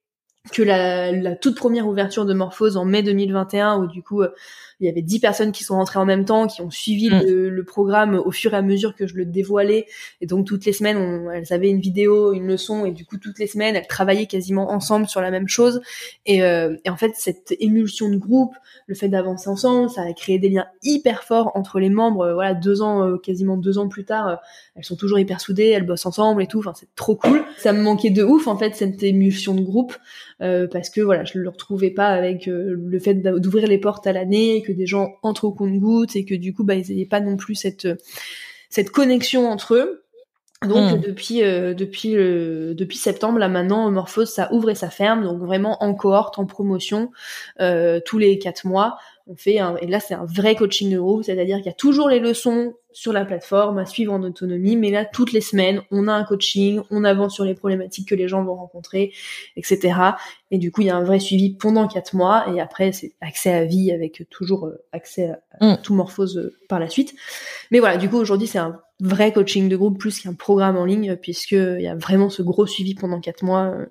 [0.51, 4.23] que la, la, toute première ouverture de Morphose en mai 2021 où du coup
[4.83, 7.23] il y avait dix personnes qui sont rentrées en même temps, qui ont suivi mm.
[7.23, 9.87] le, programme au fur et à mesure que je le dévoilais.
[10.21, 13.17] Et donc toutes les semaines, on, elles avaient une vidéo, une leçon, et du coup
[13.17, 15.81] toutes les semaines, elles travaillaient quasiment ensemble sur la même chose.
[16.27, 18.57] Et, euh, et en fait, cette émulsion de groupe,
[18.89, 22.33] le fait d'avancer ensemble, ça a créé des liens hyper forts entre les membres.
[22.33, 24.37] Voilà, deux ans, euh, quasiment deux ans plus tard, euh,
[24.75, 26.59] elles sont toujours hyper soudées, elles bossent ensemble et tout.
[26.59, 27.45] Enfin, c'est trop cool.
[27.57, 29.97] Ça me manquait de ouf en fait cette émulsion de groupe
[30.71, 34.63] parce que voilà, je le retrouvais pas avec le fait d'ouvrir les portes à l'année,
[34.63, 37.37] que des gens entrent au compte-gouttes et que du coup, bah, ils n'avaient pas non
[37.37, 37.89] plus cette
[38.71, 40.03] cette connexion entre eux.
[40.67, 41.01] Donc hmm.
[41.01, 45.83] depuis euh, depuis depuis septembre là maintenant Morphose ça ouvre et ça ferme donc vraiment
[45.83, 47.11] en cohorte en promotion
[47.61, 48.97] euh, tous les quatre mois
[49.27, 51.75] on fait un, et là c'est un vrai coaching de groupe, c'est-à-dire qu'il y a
[51.75, 55.81] toujours les leçons sur la plateforme à suivre en autonomie, mais là toutes les semaines
[55.91, 59.13] on a un coaching, on avance sur les problématiques que les gens vont rencontrer,
[59.57, 59.95] etc.
[60.51, 63.13] Et du coup il y a un vrai suivi pendant quatre mois et après c'est
[63.21, 65.83] accès à vie avec toujours euh, accès à, mm.
[65.83, 67.15] tout morphose euh, par la suite.
[67.71, 70.85] Mais voilà du coup aujourd'hui c'est un vrai coaching de groupe plus qu'un programme en
[70.85, 73.87] ligne puisque il y a vraiment ce gros suivi pendant quatre mois euh,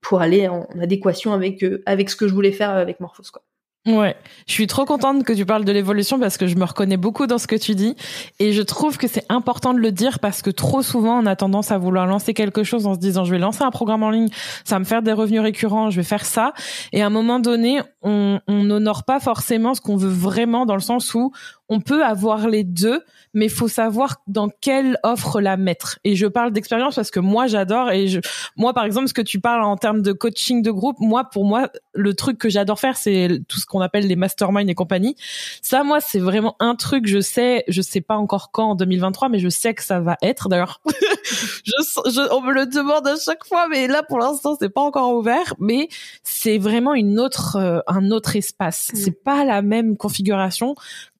[0.00, 3.42] pour aller en adéquation avec avec ce que je voulais faire avec Morphose quoi.
[3.86, 4.16] Ouais,
[4.46, 7.26] je suis trop contente que tu parles de l'évolution parce que je me reconnais beaucoup
[7.26, 7.94] dans ce que tu dis.
[8.38, 11.36] Et je trouve que c'est important de le dire parce que trop souvent on a
[11.36, 14.08] tendance à vouloir lancer quelque chose en se disant je vais lancer un programme en
[14.08, 14.28] ligne,
[14.64, 16.54] ça va me faire des revenus récurrents, je vais faire ça.
[16.92, 20.80] Et à un moment donné on n'honore pas forcément ce qu'on veut vraiment dans le
[20.80, 21.32] sens où
[21.68, 23.02] on peut avoir les deux,
[23.32, 25.98] mais il faut savoir dans quelle offre la mettre.
[26.04, 28.20] Et je parle d'expérience parce que moi j'adore et je,
[28.56, 31.44] moi par exemple ce que tu parles en termes de coaching de groupe, moi pour
[31.44, 35.16] moi le truc que j'adore faire c'est tout ce qu'on appelle les masterminds et compagnie.
[35.62, 39.30] Ça moi c'est vraiment un truc je sais, je sais pas encore quand en 2023,
[39.30, 40.48] mais je sais que ça va être.
[40.48, 40.82] D'ailleurs,
[41.64, 45.14] je, on me le demande à chaque fois, mais là pour l'instant c'est pas encore
[45.14, 45.88] ouvert, mais
[46.22, 48.90] c'est vraiment une autre euh, un autre espace.
[48.92, 48.96] Mm.
[48.96, 50.74] C'est pas la même configuration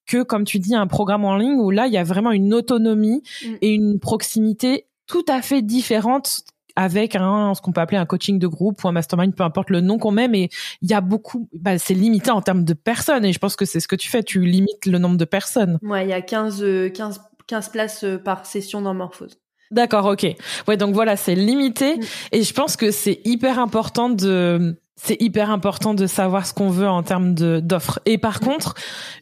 [0.07, 2.53] que, comme tu dis, un programme en ligne où là, il y a vraiment une
[2.55, 3.55] autonomie mm.
[3.63, 6.45] et une proximité tout à fait différente
[6.77, 9.71] avec un, ce qu'on peut appeler un coaching de groupe ou un mastermind, peu importe
[9.71, 10.49] le nom qu'on met, mais
[10.83, 13.65] il y a beaucoup, bah, c'est limité en termes de personnes et je pense que
[13.65, 15.79] c'est ce que tu fais, tu limites le nombre de personnes.
[15.83, 19.39] Ouais, il y a 15, 15, 15 places euh, par session dans Morphose.
[19.71, 20.27] D'accord, ok.
[20.69, 22.03] Ouais, donc voilà, c'est limité mm.
[22.33, 26.71] et je pense que c'est hyper important de c'est hyper important de savoir ce qu'on
[26.71, 28.01] veut en termes de d'offres.
[28.07, 28.75] Et par contre,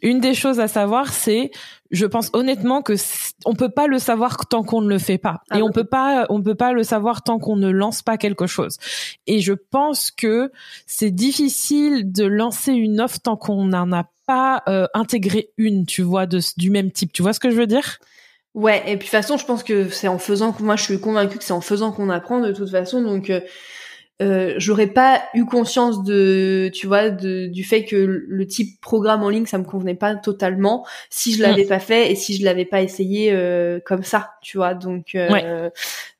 [0.02, 1.50] une des choses à savoir, c'est,
[1.90, 2.94] je pense honnêtement que
[3.46, 5.84] on peut pas le savoir tant qu'on ne le fait pas, ah et on peut
[5.84, 8.76] pas, on peut pas le savoir tant qu'on ne lance pas quelque chose.
[9.26, 10.52] Et je pense que
[10.86, 16.02] c'est difficile de lancer une offre tant qu'on n'en a pas euh, intégré une, tu
[16.02, 17.12] vois, de, du même type.
[17.12, 17.98] Tu vois ce que je veux dire?
[18.54, 18.82] Ouais.
[18.86, 21.00] Et puis de toute façon, je pense que c'est en faisant que moi, je suis
[21.00, 23.02] convaincue que c'est en faisant qu'on apprend de toute façon.
[23.02, 23.40] Donc euh,
[24.22, 29.22] euh, j'aurais pas eu conscience de, tu vois, de, du fait que le type programme
[29.22, 31.68] en ligne, ça me convenait pas totalement si je l'avais mm.
[31.68, 34.74] pas fait et si je l'avais pas essayé euh, comme ça, tu vois.
[34.74, 35.70] Donc, euh,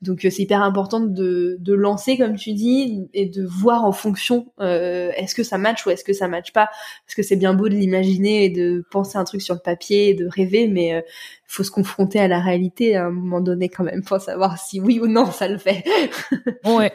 [0.01, 3.93] donc euh, c'est hyper important de, de lancer, comme tu dis, et de voir en
[3.93, 6.69] fonction euh, est-ce que ça match ou est-ce que ça match pas.
[7.05, 10.09] Parce que c'est bien beau de l'imaginer et de penser un truc sur le papier
[10.09, 11.03] et de rêver, mais il
[11.47, 14.81] faut se confronter à la réalité à un moment donné quand même pour savoir si
[14.81, 15.83] oui ou non ça le fait.
[16.65, 16.91] ouais.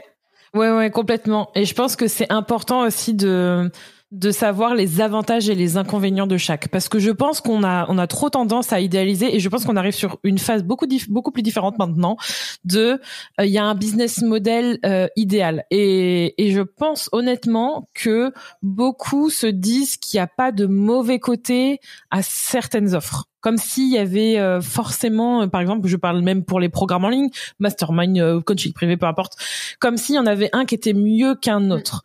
[0.54, 1.50] Ouais, ouais, complètement.
[1.54, 3.70] Et je pense que c'est important aussi de
[4.10, 6.68] de savoir les avantages et les inconvénients de chaque.
[6.68, 9.66] Parce que je pense qu'on a on a trop tendance à idéaliser et je pense
[9.66, 12.16] qu'on arrive sur une phase beaucoup beaucoup plus différente maintenant
[12.64, 13.00] de
[13.38, 15.64] euh, il y a un business model euh, idéal.
[15.70, 18.32] Et et je pense honnêtement que
[18.62, 21.80] beaucoup se disent qu'il n'y a pas de mauvais côté
[22.10, 26.60] à certaines offres comme s'il y avait euh, forcément, par exemple, je parle même pour
[26.60, 29.34] les programmes en ligne, mastermind, coaching privé, peu importe,
[29.78, 32.04] comme s'il y en avait un qui était mieux qu'un autre.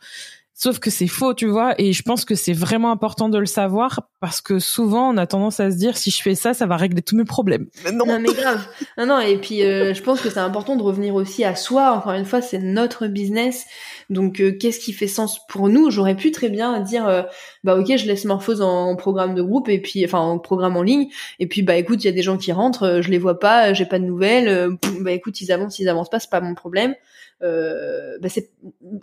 [0.63, 3.45] Sauf que c'est faux, tu vois, et je pense que c'est vraiment important de le
[3.45, 6.65] savoir parce que souvent on a tendance à se dire si je fais ça, ça
[6.65, 7.67] va régler tous mes problèmes.
[7.83, 8.05] Mais non.
[8.05, 8.65] non mais grave.
[8.97, 11.91] Non non et puis euh, je pense que c'est important de revenir aussi à soi.
[11.91, 13.65] Encore une fois, c'est notre business.
[14.09, 15.91] Donc euh, qu'est-ce qui fait sens pour nous?
[15.91, 17.23] J'aurais pu très bien dire euh,
[17.65, 20.81] bah OK, je laisse Morphose en, programme de groupe et puis enfin en programme en
[20.81, 21.09] ligne
[21.39, 23.73] et puis bah écoute, il y a des gens qui rentrent, je les vois pas,
[23.73, 26.95] j'ai pas de nouvelles, bah écoute, ils avancent, ils avancent pas, c'est pas mon problème.
[27.41, 28.29] Euh, bah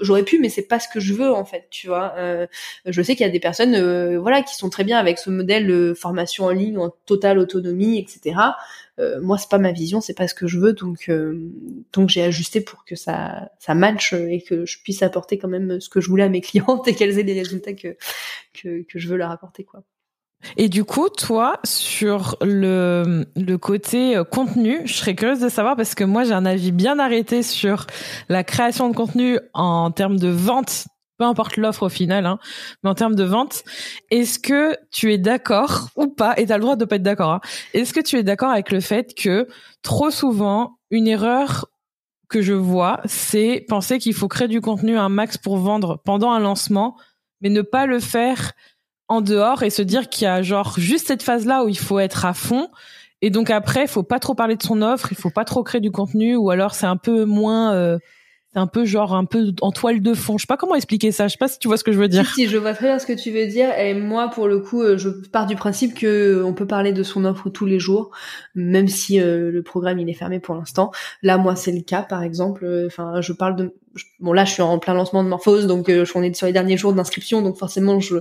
[0.01, 2.15] j'aurais pu mais c'est pas ce que je veux en fait tu vois.
[2.17, 2.47] Euh,
[2.87, 5.29] je sais qu'il y a des personnes euh, voilà qui sont très bien avec ce
[5.29, 8.37] modèle formation en ligne en totale autonomie etc
[9.23, 11.11] moi c'est pas ma vision c'est pas ce que je veux donc
[11.93, 15.81] donc j'ai ajusté pour que ça ça matche et que je puisse apporter quand même
[15.81, 17.97] ce que je voulais à mes clientes et qu'elles aient les résultats que
[18.53, 19.83] que, que je veux leur apporter quoi
[20.57, 25.77] et du coup, toi, sur le, le côté euh, contenu, je serais curieuse de savoir
[25.77, 27.87] parce que moi, j'ai un avis bien arrêté sur
[28.29, 30.87] la création de contenu en termes de vente,
[31.19, 32.39] peu importe l'offre au final, hein,
[32.83, 33.63] mais en termes de vente.
[34.11, 37.03] Est-ce que tu es d'accord ou pas, et tu as le droit de pas être
[37.03, 37.41] d'accord, hein,
[37.75, 39.47] est-ce que tu es d'accord avec le fait que
[39.83, 41.67] trop souvent, une erreur
[42.29, 46.31] que je vois, c'est penser qu'il faut créer du contenu un max pour vendre pendant
[46.31, 46.97] un lancement,
[47.41, 48.53] mais ne pas le faire
[49.11, 51.79] en dehors et se dire qu'il y a genre juste cette phase là où il
[51.79, 52.69] faut être à fond
[53.23, 55.65] et donc après il faut pas trop parler de son offre il faut pas trop
[55.65, 57.99] créer du contenu ou alors c'est un peu moins euh,
[58.53, 60.37] c'est un peu genre un peu en toile de fond.
[60.37, 61.29] Je sais pas comment expliquer ça.
[61.29, 62.29] Je sais pas si tu vois ce que je veux dire.
[62.35, 63.73] Si, je vois très bien ce que tu veux dire.
[63.79, 66.93] Et moi, pour le coup, euh, je pars du principe que euh, on peut parler
[66.93, 68.11] de son offre tous les jours,
[68.57, 70.91] même si le programme il est fermé pour l'instant.
[71.23, 72.67] Là, moi, c'est le cas, par exemple.
[72.89, 73.73] Enfin, je parle de
[74.21, 76.53] bon là je suis en plein lancement de Morphose donc euh, on est sur les
[76.53, 78.17] derniers jours d'inscription donc forcément je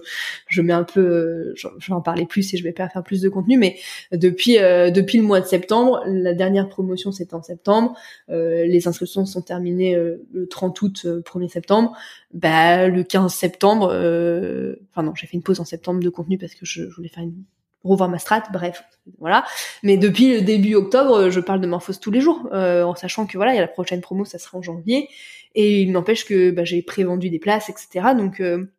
[0.47, 3.03] je mets un peu euh, je, vais en parler plus et je vais pas faire
[3.03, 3.77] plus de contenu mais
[4.11, 7.95] depuis euh, depuis le mois de septembre la dernière promotion c'était en septembre
[8.29, 11.95] euh, les inscriptions sont terminées le 30 août 1er septembre.
[12.33, 16.53] Bah le 15 septembre enfin non j'ai fait une pause en septembre de contenu parce
[16.53, 17.43] que je, je voulais faire une
[17.83, 18.83] revoir ma strat, bref,
[19.19, 19.45] voilà.
[19.83, 23.25] Mais depuis le début octobre, je parle de Morphose tous les jours, euh, en sachant
[23.25, 25.09] que voilà, il y a la prochaine promo, ça sera en janvier,
[25.55, 28.13] et il n'empêche que bah, j'ai prévendu des places, etc.
[28.17, 28.71] Donc euh,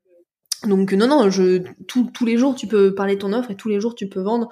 [0.66, 3.68] donc non non, je tous les jours tu peux parler de ton offre et tous
[3.68, 4.50] les jours tu peux vendre.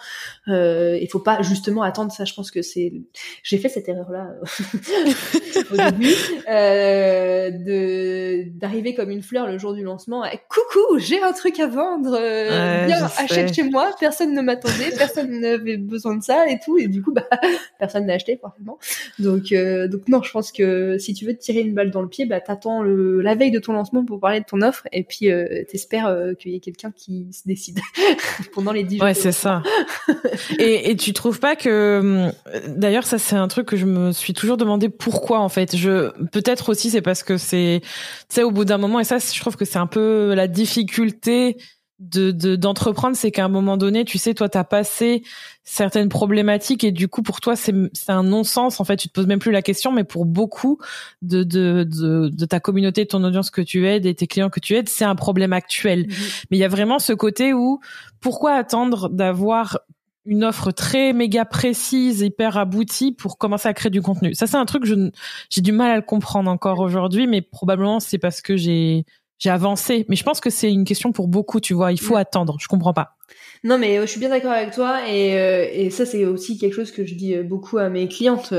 [0.48, 2.24] Euh, il faut pas justement attendre ça.
[2.24, 2.94] Je pense que c'est
[3.42, 4.30] j'ai fait cette erreur là
[5.70, 6.14] au début
[6.50, 10.24] euh, de d'arriver comme une fleur le jour du lancement.
[10.48, 12.16] Coucou, j'ai un truc à vendre.
[12.18, 13.90] Euh, viens, achète chez moi.
[14.00, 16.78] Personne ne m'attendait, personne n'avait besoin de ça et tout.
[16.78, 17.28] Et du coup bah
[17.78, 18.78] personne n'a acheté forcément.
[19.18, 22.02] Donc euh, donc non, je pense que si tu veux te tirer une balle dans
[22.02, 24.88] le pied, bah t'attends le la veille de ton lancement pour parler de ton offre
[24.90, 27.80] et puis euh, t'espères euh, qu'il y ait quelqu'un qui se décide
[28.54, 29.06] pendant les dix jours.
[29.06, 29.62] Ouais, c'est ça.
[30.58, 32.32] et, et tu trouves pas que, hum,
[32.76, 35.76] d'ailleurs, ça c'est un truc que je me suis toujours demandé pourquoi en fait.
[35.76, 37.88] Je peut-être aussi c'est parce que c'est, tu
[38.28, 41.56] sais, au bout d'un moment et ça, je trouve que c'est un peu la difficulté
[41.98, 45.22] de d'entreprendre, c'est qu'à un moment donné, tu sais, toi, t'as passé
[45.64, 48.80] certaines problématiques et du coup, pour toi, c'est c'est un non-sens.
[48.80, 50.78] En fait, tu te poses même plus la question, mais pour beaucoup
[51.22, 54.50] de de de, de ta communauté, de ton audience que tu aides et tes clients
[54.50, 56.06] que tu aides, c'est un problème actuel.
[56.06, 56.14] Mhm.
[56.50, 57.80] Mais il y a vraiment ce côté où
[58.20, 59.78] pourquoi attendre d'avoir
[60.24, 64.34] une offre très méga précise, hyper aboutie pour commencer à créer du contenu?
[64.34, 65.10] Ça, c'est un truc que
[65.50, 69.04] j'ai du mal à le comprendre encore aujourd'hui, mais probablement c'est parce que j'ai
[69.38, 70.04] j'ai avancé.
[70.08, 71.92] Mais je pense que c'est une question pour beaucoup, tu vois.
[71.92, 72.56] Il faut attendre.
[72.60, 73.16] Je comprends pas.
[73.64, 75.08] Non, mais euh, je suis bien d'accord avec toi.
[75.08, 78.08] Et, euh, et ça, c'est aussi quelque chose que je dis euh, beaucoup à mes
[78.08, 78.52] clientes.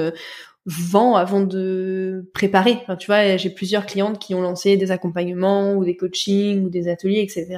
[0.65, 2.79] vends avant de préparer.
[2.83, 6.69] Enfin, tu vois, j'ai plusieurs clientes qui ont lancé des accompagnements ou des coachings ou
[6.69, 7.57] des ateliers, etc.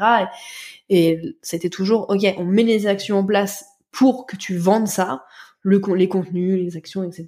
[0.89, 5.25] Et, c'était toujours, ok, on met les actions en place pour que tu vendes ça,
[5.61, 7.27] le, les contenus, les actions, etc.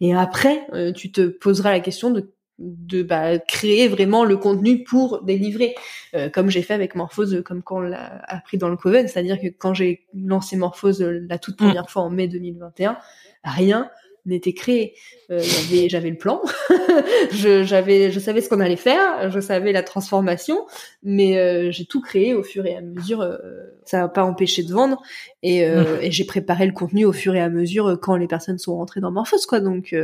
[0.00, 5.22] Et après, tu te poseras la question de de bah, créer vraiment le contenu pour
[5.22, 5.74] délivrer,
[6.14, 9.40] euh, comme j'ai fait avec Morphose, comme quand on l'a appris dans le Coven, c'est-à-dire
[9.40, 11.64] que quand j'ai lancé Morphose la toute mm.
[11.64, 12.98] première fois en mai 2021,
[13.42, 13.90] rien
[14.26, 14.94] n'était créé.
[15.30, 15.40] Euh,
[15.88, 16.42] j'avais le plan,
[17.32, 20.66] je, j'avais, je savais ce qu'on allait faire, je savais la transformation,
[21.04, 23.20] mais euh, j'ai tout créé au fur et à mesure.
[23.20, 23.38] Euh,
[23.84, 25.00] ça va pas empêché de vendre
[25.42, 28.58] et, euh, et j'ai préparé le contenu au fur et à mesure quand les personnes
[28.58, 29.60] sont rentrées dans Morphos, quoi.
[29.60, 29.94] Donc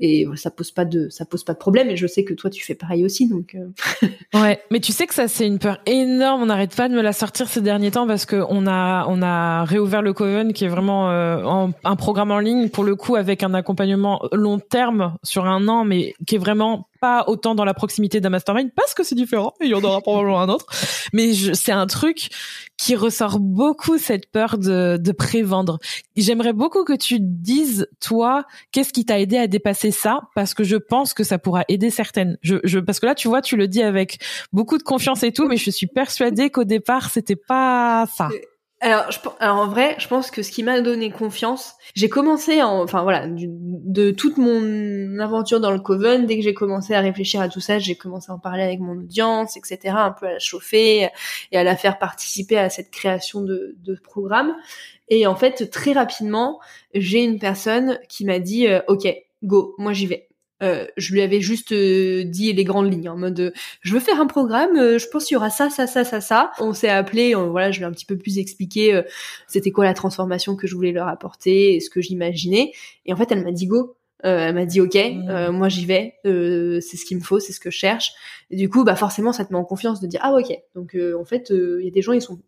[0.00, 1.90] et ça pose pas de, ça pose pas de problème.
[1.90, 3.56] Et je sais que toi tu fais pareil aussi, donc.
[4.34, 6.42] ouais, mais tu sais que ça c'est une peur énorme.
[6.42, 9.20] On n'arrête pas de me la sortir ces derniers temps parce que on a on
[9.20, 13.42] a réouvert le Coven qui est vraiment un programme en ligne pour le coup avec
[13.42, 17.74] un accompagnement long terme sur un an, mais qui est vraiment pas autant dans la
[17.74, 19.54] proximité d'un mastermind parce que c'est différent.
[19.60, 20.66] Il y en aura probablement un autre,
[21.12, 22.28] mais c'est un truc
[22.76, 25.78] qui ressort beaucoup cette peur de, de prévendre.
[26.16, 30.22] J'aimerais beaucoup que tu dises toi qu'est-ce qui t'a aidé à dépasser ça?
[30.34, 32.38] Parce que je pense que ça pourra aider certaines.
[32.42, 34.18] Je, je parce que là tu vois tu le dis avec
[34.52, 38.28] beaucoup de confiance et tout, mais je suis persuadée qu'au départ c'était pas ça.
[38.80, 42.80] Alors, je, en vrai, je pense que ce qui m'a donné confiance, j'ai commencé, en,
[42.80, 47.40] enfin voilà, de toute mon aventure dans le Coven, dès que j'ai commencé à réfléchir
[47.40, 50.32] à tout ça, j'ai commencé à en parler avec mon audience, etc., un peu à
[50.34, 51.08] la chauffer
[51.50, 54.54] et à la faire participer à cette création de, de programme.
[55.08, 56.60] Et en fait, très rapidement,
[56.94, 59.08] j'ai une personne qui m'a dit, euh, ok,
[59.42, 60.27] go, moi j'y vais.
[60.62, 63.50] Euh, je lui avais juste euh, dit les grandes lignes en mode euh,
[63.80, 66.50] je veux faire un programme, je pense qu'il y aura ça, ça, ça, ça, ça.
[66.58, 69.00] On s'est appelé, voilà, je lui ai un petit peu plus expliqué
[69.46, 72.72] c'était quoi la transformation que je voulais leur apporter et ce que j'imaginais.
[73.06, 73.96] Et en fait, elle m'a dit go.
[74.22, 75.50] elle m'a dit ok, mmh.
[75.50, 78.12] moi j'y vais, c'est ce qu'il me faut, c'est ce que je cherche.
[78.50, 80.52] Et du coup, bah forcément, ça te met en confiance de dire ah ok.
[80.74, 82.40] Donc en fait, il y a des gens ils sont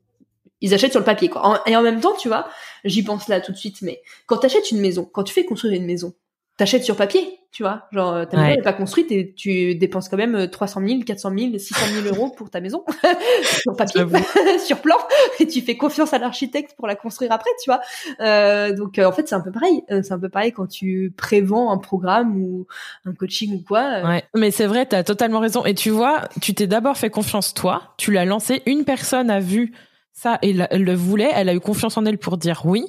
[0.63, 1.63] ils achètent sur le papier quoi.
[1.67, 2.49] et en même temps, tu vois,
[2.85, 5.45] j'y pense là tout de suite, mais quand tu achètes une maison, quand tu fais
[5.45, 6.13] construire une maison,
[6.61, 7.89] t'achètes sur papier, tu vois.
[7.91, 11.59] Genre, ta maison n'est pas construite et tu dépenses quand même 300 000, 400 000,
[11.59, 12.85] 600 000 euros pour ta maison
[13.43, 14.05] sur papier,
[14.67, 14.97] sur plan,
[15.39, 17.81] et tu fais confiance à l'architecte pour la construire après, tu vois.
[18.21, 19.83] Euh, donc, euh, en fait, c'est un peu pareil.
[19.91, 22.67] Euh, c'est un peu pareil quand tu prévends un programme ou
[23.07, 24.03] un coaching ou quoi.
[24.03, 25.65] Ouais, mais c'est vrai, t'as totalement raison.
[25.65, 29.41] Et tu vois, tu t'es d'abord fait confiance toi, tu l'as lancé, une personne a
[29.41, 29.73] vu
[30.13, 32.85] ça et elle le voulait, elle a eu confiance en elle pour dire oui.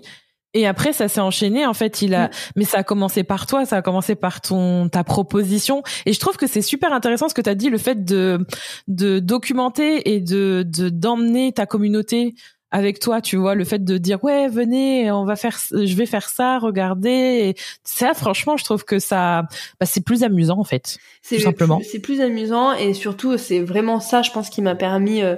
[0.53, 1.65] Et après, ça s'est enchaîné.
[1.65, 2.31] En fait, il a, mm.
[2.57, 5.83] mais ça a commencé par toi, ça a commencé par ton ta proposition.
[6.05, 8.45] Et je trouve que c'est super intéressant ce que tu as dit, le fait de
[8.87, 12.35] de documenter et de d'emmener ta communauté
[12.71, 16.05] avec toi, tu vois, le fait de dire ouais, venez, on va faire, je vais
[16.05, 17.09] faire ça, regardez.
[17.09, 19.43] Et ça, franchement, je trouve que ça,
[19.79, 20.97] bah, c'est plus amusant en fait,
[21.27, 21.81] tout simplement.
[21.83, 25.35] C'est plus amusant et surtout, c'est vraiment ça, je pense, qui m'a permis euh,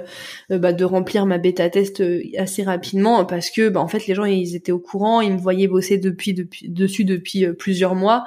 [0.52, 4.06] euh, bah, de remplir ma bêta test euh, assez rapidement parce que, bah, en fait,
[4.06, 7.96] les gens ils étaient au courant, ils me voyaient bosser depuis, depuis dessus depuis plusieurs
[7.96, 8.24] mois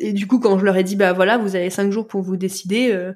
[0.00, 2.22] et du coup, quand je leur ai dit, bah voilà, vous avez cinq jours pour
[2.22, 3.12] vous décider, euh,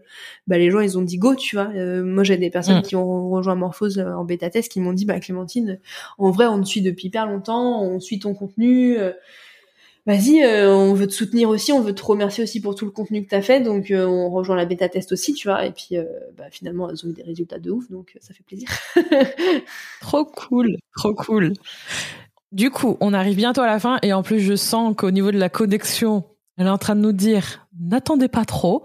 [0.46, 1.70] bah les gens ils ont dit go, tu vois.
[1.74, 2.82] Euh, moi, j'ai des personnes mm.
[2.82, 5.80] qui ont rejoint Morphose euh, en bêta test qui m'ont dit, bah Clémentine,
[6.18, 8.96] en vrai, on te suit depuis hyper longtemps, on suit ton contenu.
[10.04, 13.24] Vas-y, on veut te soutenir aussi, on veut te remercier aussi pour tout le contenu
[13.24, 15.64] que t'as fait, donc on rejoint la bêta test aussi, tu vois.
[15.64, 15.96] Et puis,
[16.36, 18.68] bah, finalement, elles ont eu des résultats de ouf, donc ça fait plaisir.
[20.00, 21.52] trop cool, trop cool.
[22.50, 25.30] Du coup, on arrive bientôt à la fin et en plus, je sens qu'au niveau
[25.30, 26.24] de la connexion
[26.58, 28.82] elle est en train de nous dire, n'attendez pas trop.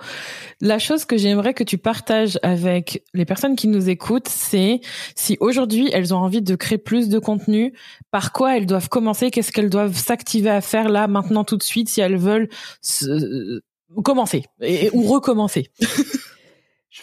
[0.62, 4.80] La chose que j'aimerais que tu partages avec les personnes qui nous écoutent, c'est
[5.16, 7.74] si aujourd'hui elles ont envie de créer plus de contenu,
[8.10, 11.64] par quoi elles doivent commencer, qu'est-ce qu'elles doivent s'activer à faire là, maintenant, tout de
[11.64, 12.50] suite, si elles veulent
[14.04, 15.70] commencer et, ou recommencer?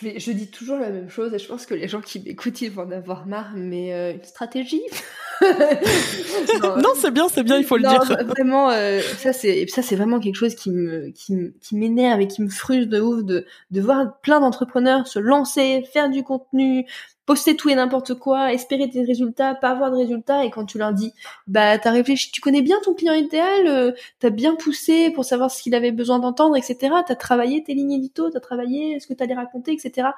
[0.01, 2.61] je, je dis toujours la même chose et je pense que les gens qui m'écoutent,
[2.62, 4.82] ils vont en avoir marre, mais euh, une stratégie?
[6.62, 8.03] Non, c'est bien, c'est bien, il faut le dire.
[8.26, 12.28] Vraiment, euh, ça c'est ça c'est vraiment quelque chose qui me qui, qui m'énerve et
[12.28, 16.86] qui me frustre de ouf de de voir plein d'entrepreneurs se lancer, faire du contenu,
[17.27, 20.79] poster tout et n'importe quoi, espérer des résultats, pas avoir de résultats, et quand tu
[20.79, 21.12] leur dis,
[21.47, 25.51] bah t'as réfléchi, tu connais bien ton client idéal, euh, t'as bien poussé pour savoir
[25.51, 26.95] ce qu'il avait besoin d'entendre, etc.
[27.07, 30.09] T'as travaillé tes lignes édito, t'as travaillé ce que t'allais raconter, etc.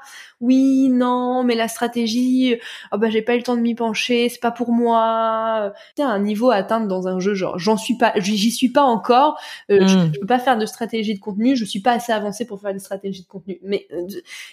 [0.41, 2.57] Oui, non, mais la stratégie,
[2.93, 5.73] oh bah j'ai pas eu le temps de m'y pencher, c'est pas pour moi.
[5.97, 8.83] C'est un niveau à atteindre dans un jeu, genre j'en suis pas, j'y suis pas
[8.83, 9.39] encore,
[9.71, 10.13] euh, je, hmm.
[10.21, 12.81] peux pas faire de stratégie de contenu, je suis pas assez avancé pour faire des
[12.81, 13.59] stratégies de contenu.
[13.63, 14.07] Mais euh,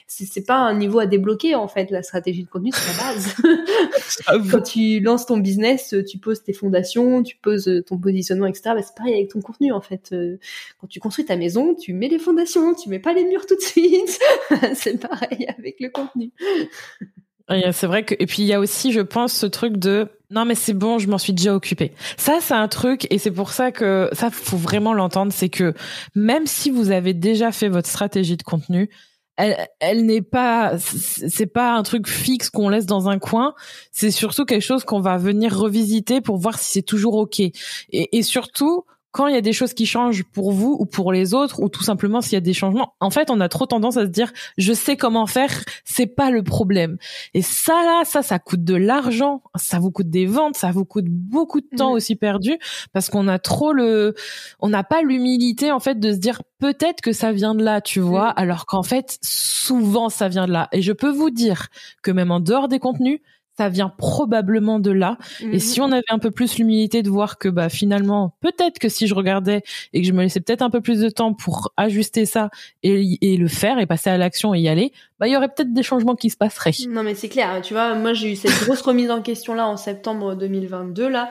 [0.08, 3.36] c'est pas un niveau à débloquer en fait la stratégie de contenu, c'est la base.
[4.52, 8.72] Quand tu lances ton business, tu poses tes fondations, tu poses ton positionnement, etc.
[8.76, 10.10] Bah, c'est pareil avec ton contenu, en fait.
[10.14, 10.38] Euh,
[10.80, 13.56] quand tu construis ta maison, tu mets les fondations, tu mets pas les murs tout
[13.56, 14.20] de suite.
[14.74, 16.32] c'est pareil avec le contenu.
[17.50, 20.46] C'est vrai que et puis il y a aussi, je pense, ce truc de Non
[20.46, 21.92] mais c'est bon, je m'en suis déjà occupée.
[22.18, 25.74] Ça c'est un truc et c'est pour ça que ça faut vraiment l'entendre, c'est que
[26.16, 28.90] même si vous avez déjà fait votre stratégie de contenu,
[29.36, 33.54] elle, elle n'est pas, c'est pas un truc fixe qu'on laisse dans un coin.
[33.92, 37.40] C'est surtout quelque chose qu'on va venir revisiter pour voir si c'est toujours ok.
[37.40, 37.54] Et,
[37.92, 41.36] et surtout, quand il y a des choses qui changent pour vous ou pour les
[41.36, 43.96] autres ou tout simplement s'il y a des changements, en fait, on a trop tendance
[43.96, 46.98] à se dire je sais comment faire, c'est pas le problème.
[47.36, 50.84] Et ça là, ça ça coûte de l'argent, ça vous coûte des ventes, ça vous
[50.84, 51.96] coûte beaucoup de temps mmh.
[51.96, 52.58] aussi perdu
[52.92, 54.16] parce qu'on a trop le
[54.60, 57.82] on n'a pas l'humilité en fait de se dire peut-être que ça vient de là,
[57.82, 58.38] tu vois, mmh.
[58.38, 60.70] alors qu'en fait souvent ça vient de là.
[60.72, 61.68] Et je peux vous dire
[62.02, 63.20] que même en dehors des contenus,
[63.58, 65.18] ça vient probablement de là.
[65.42, 65.60] Et mhm.
[65.60, 69.08] si on avait un peu plus l'humilité de voir que bah finalement, peut-être que si
[69.08, 72.26] je regardais et que je me laissais peut-être un peu plus de temps pour ajuster
[72.26, 72.50] ça
[72.82, 75.50] et, et le faire et passer à l'action et y aller, bah il y aurait
[75.50, 76.72] peut-être des changements qui se passeraient.
[76.90, 79.68] Non mais c'est clair, tu vois, moi j'ai eu cette grosse remise en question là
[79.68, 81.30] en septembre 2022 là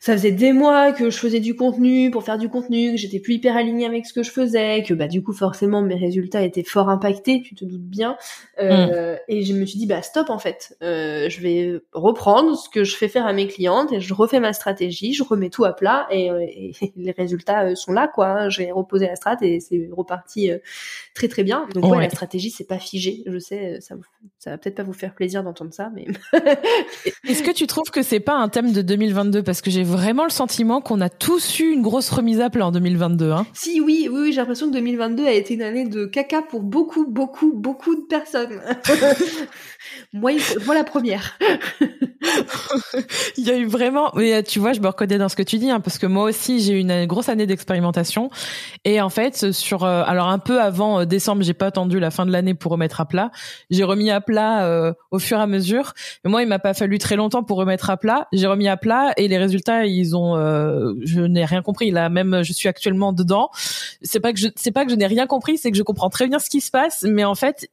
[0.00, 3.20] ça faisait des mois que je faisais du contenu pour faire du contenu, que j'étais
[3.20, 6.42] plus hyper alignée avec ce que je faisais, que bah du coup forcément mes résultats
[6.42, 8.16] étaient fort impactés, tu te doutes bien.
[8.60, 9.18] Euh, mm.
[9.28, 12.82] Et je me suis dit bah stop en fait, euh, je vais reprendre ce que
[12.82, 15.74] je fais faire à mes clientes et je refais ma stratégie, je remets tout à
[15.74, 16.46] plat et, euh,
[16.96, 18.28] les résultats euh, sont là quoi.
[18.28, 18.48] Hein.
[18.48, 20.58] J'ai reposé la strat et c'est reparti euh,
[21.14, 21.68] très très bien.
[21.74, 23.96] Donc ouais, la stratégie c'est pas figé, je sais, ça,
[24.38, 26.06] ça va peut-être pas vous faire plaisir d'entendre ça, mais.
[27.28, 30.24] Est-ce que tu trouves que c'est pas un thème de 2022 parce que j'ai vraiment
[30.24, 33.30] le sentiment qu'on a tous eu une grosse remise à plat en 2022.
[33.32, 33.46] Hein.
[33.52, 36.60] Si, oui, oui, oui j'ai l'impression que 2022 a été une année de caca pour
[36.60, 38.60] beaucoup, beaucoup, beaucoup de personnes.
[40.12, 40.32] moi,
[40.64, 41.38] moi la première.
[43.36, 45.58] Il y a eu vraiment, mais tu vois, je me reconnais dans ce que tu
[45.58, 48.30] dis, hein, parce que moi aussi, j'ai eu une grosse année d'expérimentation.
[48.84, 52.10] Et en fait, sur, euh, alors un peu avant euh, décembre, j'ai pas attendu la
[52.10, 53.30] fin de l'année pour remettre à plat.
[53.70, 55.94] J'ai remis à plat euh, au fur et à mesure.
[56.24, 58.28] Mais moi, il m'a pas fallu très longtemps pour remettre à plat.
[58.32, 60.36] J'ai remis à plat et les résultats, ils ont,
[61.02, 61.90] je n'ai rien compris.
[61.90, 63.50] Là, même, je suis actuellement dedans.
[64.02, 66.10] C'est pas que je, c'est pas que je n'ai rien compris, c'est que je comprends
[66.10, 67.68] très bien ce qui se passe, mais en fait,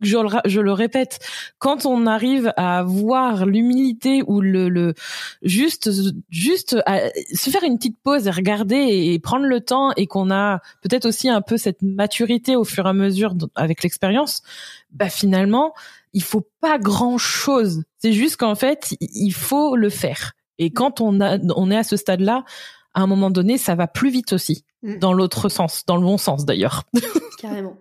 [0.00, 1.18] je le, je le répète,
[1.58, 4.94] quand on arrive à avoir l'humilité ou le, le
[5.42, 5.90] juste
[6.28, 10.30] juste à se faire une petite pause et regarder et prendre le temps et qu'on
[10.30, 14.42] a peut-être aussi un peu cette maturité au fur et à mesure avec l'expérience,
[14.92, 15.72] bah finalement
[16.12, 17.82] il faut pas grand chose.
[17.98, 20.32] C'est juste qu'en fait il faut le faire.
[20.58, 22.44] Et quand on a on est à ce stade-là,
[22.94, 24.98] à un moment donné, ça va plus vite aussi, mm.
[24.98, 26.84] dans l'autre sens, dans le bon sens d'ailleurs.
[27.38, 27.76] Carrément.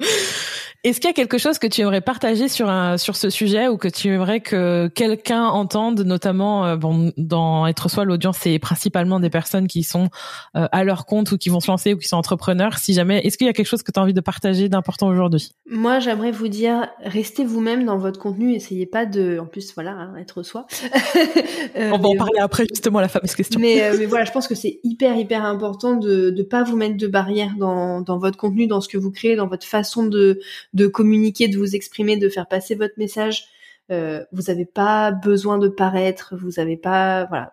[0.84, 3.68] Est-ce qu'il y a quelque chose que tu aimerais partager sur un sur ce sujet
[3.68, 8.58] ou que tu aimerais que quelqu'un entende, notamment euh, bon dans être soi l'audience c'est
[8.58, 10.08] principalement des personnes qui sont
[10.56, 12.78] euh, à leur compte ou qui vont se lancer ou qui sont entrepreneurs.
[12.78, 15.08] Si jamais, est-ce qu'il y a quelque chose que tu as envie de partager d'important
[15.08, 15.50] aujourd'hui?
[15.68, 19.92] Moi, j'aimerais vous dire restez vous-même dans votre contenu, essayez pas de en plus voilà,
[19.92, 20.66] hein, être soi.
[21.76, 23.58] euh, On va en parler après justement la fameuse question.
[23.60, 26.96] Mais mais voilà, je pense que c'est hyper hyper important de de pas vous mettre
[26.96, 30.38] de barrières dans dans votre contenu, dans ce que vous créez, dans votre façon de
[30.76, 33.46] de communiquer, de vous exprimer, de faire passer votre message.
[33.90, 37.52] Euh, vous n'avez pas besoin de paraître, vous n'avez pas, voilà,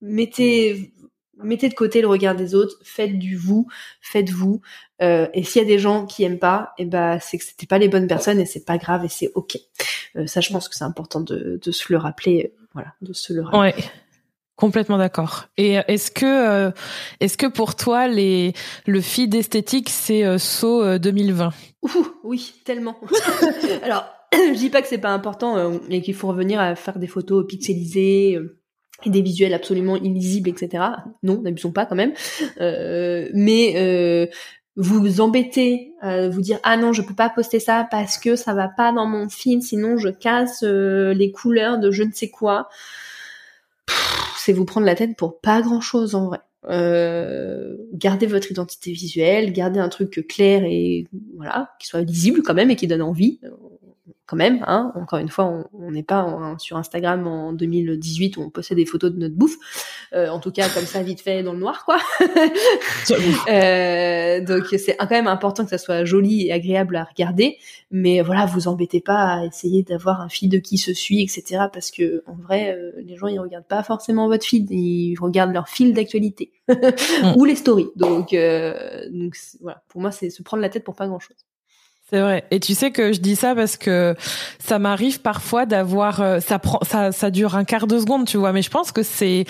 [0.00, 0.92] mettez
[1.42, 3.68] mettez de côté le regard des autres, faites du vous,
[4.00, 4.60] faites vous.
[5.02, 7.44] Euh, et s'il y a des gens qui aiment pas, et eh ben c'est que
[7.44, 9.56] c'était pas les bonnes personnes et c'est pas grave et c'est ok.
[10.16, 13.32] Euh, ça, je pense que c'est important de, de, se le rappeler, voilà, de se
[13.32, 13.42] le.
[14.58, 15.46] Complètement d'accord.
[15.56, 16.72] Et euh, est-ce que euh,
[17.20, 18.54] est-ce que pour toi les
[18.86, 21.52] le feed esthétique c'est euh, saut 2020
[22.24, 22.96] Oui, tellement.
[23.84, 27.06] Alors, je dis pas que c'est pas important et qu'il faut revenir à faire des
[27.06, 28.36] photos pixelisées
[29.04, 30.82] et des visuels absolument illisibles, etc.
[31.22, 32.14] Non, n'abusons pas quand même.
[32.58, 34.28] mais
[34.74, 38.66] vous embêtez, vous dire ah non je peux pas poster ça parce que ça va
[38.66, 42.68] pas dans mon feed, sinon je casse les couleurs de je ne sais quoi
[44.36, 46.38] c'est vous prendre la tête pour pas grand chose en vrai.
[46.68, 52.54] Euh, gardez votre identité visuelle, gardez un truc clair et voilà, qui soit lisible quand
[52.54, 53.40] même et qui donne envie
[54.26, 54.64] quand même.
[54.66, 54.92] Hein.
[54.94, 59.12] Encore une fois, on n'est pas sur Instagram en 2018 où on possède des photos
[59.12, 59.56] de notre bouffe.
[60.12, 61.98] Euh, en tout cas, comme ça, vite fait dans le noir, quoi.
[63.48, 67.56] euh, donc c'est quand même important que ça soit joli et agréable à regarder.
[67.90, 71.64] Mais voilà, vous embêtez pas à essayer d'avoir un feed de qui se suit, etc.
[71.72, 75.52] Parce que en vrai, euh, les gens ils regardent pas forcément votre feed, ils regardent
[75.52, 77.34] leur fil d'actualité mm.
[77.36, 77.88] ou les stories.
[77.96, 81.47] Donc, euh, donc voilà, pour moi, c'est se prendre la tête pour pas grand chose.
[82.10, 82.44] C'est vrai.
[82.50, 84.14] Et tu sais que je dis ça parce que
[84.58, 88.38] ça m'arrive parfois d'avoir euh, ça prend ça ça dure un quart de seconde, tu
[88.38, 89.44] vois, mais je pense que c'est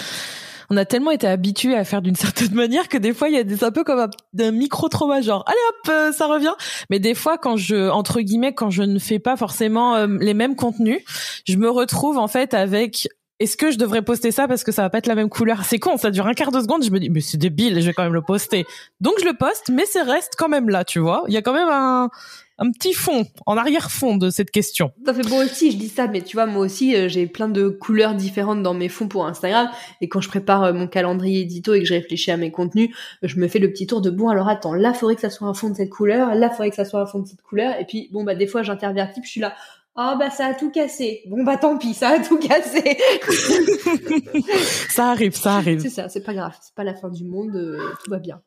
[0.71, 3.39] on a tellement été habitué à faire d'une certaine manière que des fois il y
[3.39, 6.55] a des un peu comme un, micro trauma genre allez hop euh, ça revient
[6.91, 10.35] mais des fois quand je entre guillemets quand je ne fais pas forcément euh, les
[10.35, 11.01] mêmes contenus
[11.47, 13.09] je me retrouve en fait avec
[13.41, 15.65] est-ce que je devrais poster ça parce que ça va pas être la même couleur?
[15.65, 16.85] C'est con, ça dure un quart de seconde.
[16.85, 18.67] Je me dis, mais c'est débile, je vais quand même le poster.
[19.01, 21.25] Donc je le poste, mais ça reste quand même là, tu vois.
[21.29, 22.11] Il y a quand même un,
[22.59, 24.91] un petit fond, en arrière-fond de cette question.
[25.07, 27.49] Ça fait bon aussi, je dis ça, mais tu vois, moi aussi, euh, j'ai plein
[27.49, 29.69] de couleurs différentes dans mes fonds pour Instagram.
[30.01, 32.91] Et quand je prépare euh, mon calendrier édito et que je réfléchis à mes contenus,
[33.23, 35.47] je me fais le petit tour de bon, alors attends, là, faudrait que ça soit
[35.47, 37.79] un fond de cette couleur, là, faudrait que ça soit un fond de cette couleur.
[37.81, 39.55] Et puis, bon, bah, des fois, j'interviens je suis là,
[40.01, 41.23] ah bah ça a tout cassé.
[41.27, 42.99] Bon bah tant pis, ça a tout cassé.
[44.91, 45.81] ça arrive, ça arrive.
[45.81, 48.41] C'est ça, c'est pas grave, c'est pas la fin du monde, euh, tout va bien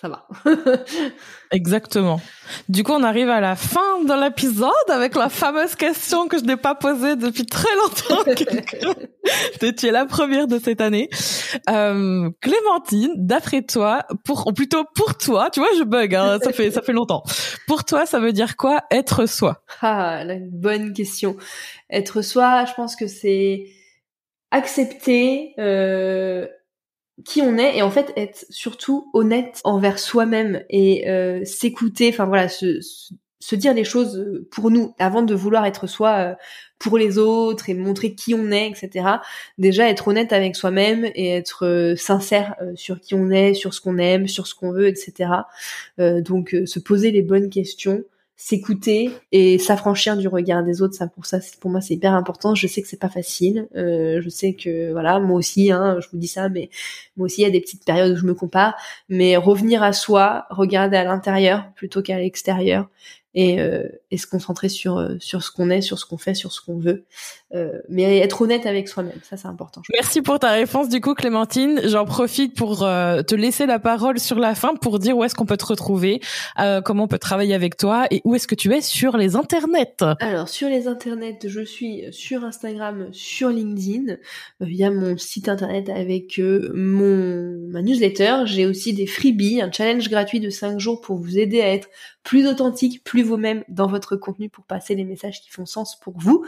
[0.00, 0.28] ça va.
[1.50, 2.20] Exactement.
[2.68, 6.44] Du coup, on arrive à la fin de l'épisode avec la fameuse question que je
[6.44, 8.22] n'ai pas posée depuis très longtemps.
[9.76, 11.08] tu es la première de cette année.
[11.68, 16.52] Euh, Clémentine, d'après toi, pour, ou plutôt pour toi, tu vois, je bug, hein, ça
[16.52, 17.24] fait, ça fait longtemps.
[17.66, 19.64] Pour toi, ça veut dire quoi être soi?
[19.80, 21.36] Ah, la bonne question.
[21.90, 23.64] Être soi, je pense que c'est
[24.50, 26.46] accepter euh,
[27.24, 32.26] qui on est et en fait être surtout honnête envers soi-même et euh, s'écouter, enfin
[32.26, 32.80] voilà, se,
[33.40, 36.34] se, dire les choses pour nous avant de vouloir être soi euh,
[36.78, 39.06] pour les autres et montrer qui on est, etc.
[39.58, 43.80] Déjà être honnête avec soi-même et être euh, sincère sur qui on est, sur ce
[43.80, 45.30] qu'on aime, sur ce qu'on veut, etc.
[45.98, 48.04] donc se poser les bonnes questions
[48.40, 50.94] s'écouter et s'affranchir du regard des autres.
[50.94, 52.54] Ça pour ça pour moi c'est hyper important.
[52.54, 53.68] Je sais que c'est pas facile.
[53.74, 56.70] Euh, je sais que voilà moi aussi hein, je vous dis ça mais
[57.16, 58.76] moi aussi il y a des petites périodes où je me compare.
[59.08, 62.88] Mais revenir à soi regarder à l'intérieur plutôt qu'à l'extérieur
[63.38, 66.34] et, euh, et se concentrer sur euh, sur ce qu'on est, sur ce qu'on fait,
[66.34, 67.04] sur ce qu'on veut,
[67.54, 69.80] euh, mais être honnête avec soi-même, ça c'est important.
[69.92, 71.80] Merci pour ta réponse du coup Clémentine.
[71.84, 75.46] J'en profite pour te laisser la parole sur la fin pour dire où est-ce qu'on
[75.46, 76.20] peut te retrouver,
[76.84, 80.02] comment on peut travailler avec toi et où est-ce que tu es sur les internets.
[80.18, 84.16] Alors sur les internets, je suis sur Instagram, sur LinkedIn,
[84.60, 86.40] via mon site internet avec
[86.74, 88.38] mon ma newsletter.
[88.46, 91.88] J'ai aussi des freebies, un challenge gratuit de 5 jours pour vous aider à être
[92.24, 96.14] plus authentique, plus vous-même dans votre contenu pour passer les messages qui font sens pour
[96.18, 96.44] vous.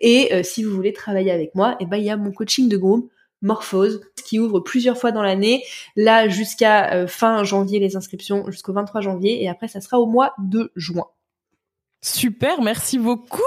[0.00, 2.32] Et euh, si vous voulez travailler avec moi, et eh ben il y a mon
[2.32, 3.10] coaching de groupe
[3.42, 5.62] Morphose qui ouvre plusieurs fois dans l'année.
[5.94, 10.06] Là jusqu'à euh, fin janvier les inscriptions jusqu'au 23 janvier et après ça sera au
[10.06, 11.06] mois de juin.
[12.02, 13.42] Super, merci beaucoup.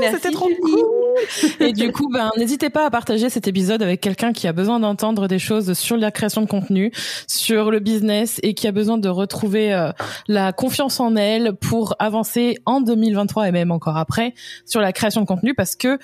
[0.00, 1.66] C'était trop cool.
[1.66, 4.80] Et du coup, ben, n'hésitez pas à partager cet épisode avec quelqu'un qui a besoin
[4.80, 6.92] d'entendre des choses sur la création de contenu,
[7.26, 9.90] sur le business et qui a besoin de retrouver euh,
[10.28, 14.34] la confiance en elle pour avancer en 2023 et même encore après
[14.66, 15.98] sur la création de contenu parce que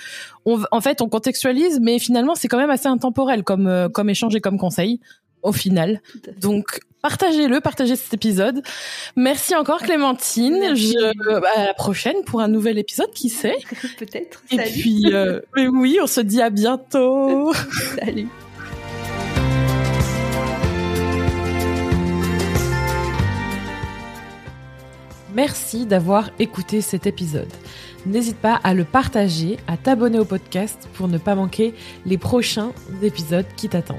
[0.44, 4.10] on, en fait, on contextualise, mais finalement, c'est quand même assez intemporel comme, euh, comme
[4.10, 5.00] échange et comme conseil
[5.42, 6.00] au final.
[6.40, 8.62] Donc partagez-le, partagez cet épisode.
[9.16, 10.74] Merci encore Clémentine.
[10.74, 13.56] Je, à la prochaine pour un nouvel épisode, qui sait
[13.98, 14.42] Peut-être.
[14.50, 17.52] Et puis, euh, oui, on se dit à bientôt.
[17.98, 18.28] Salut.
[25.34, 27.52] Merci d'avoir écouté cet épisode.
[28.06, 31.74] N'hésite pas à le partager, à t'abonner au podcast pour ne pas manquer
[32.06, 32.72] les prochains
[33.02, 33.98] épisodes qui t'attendent.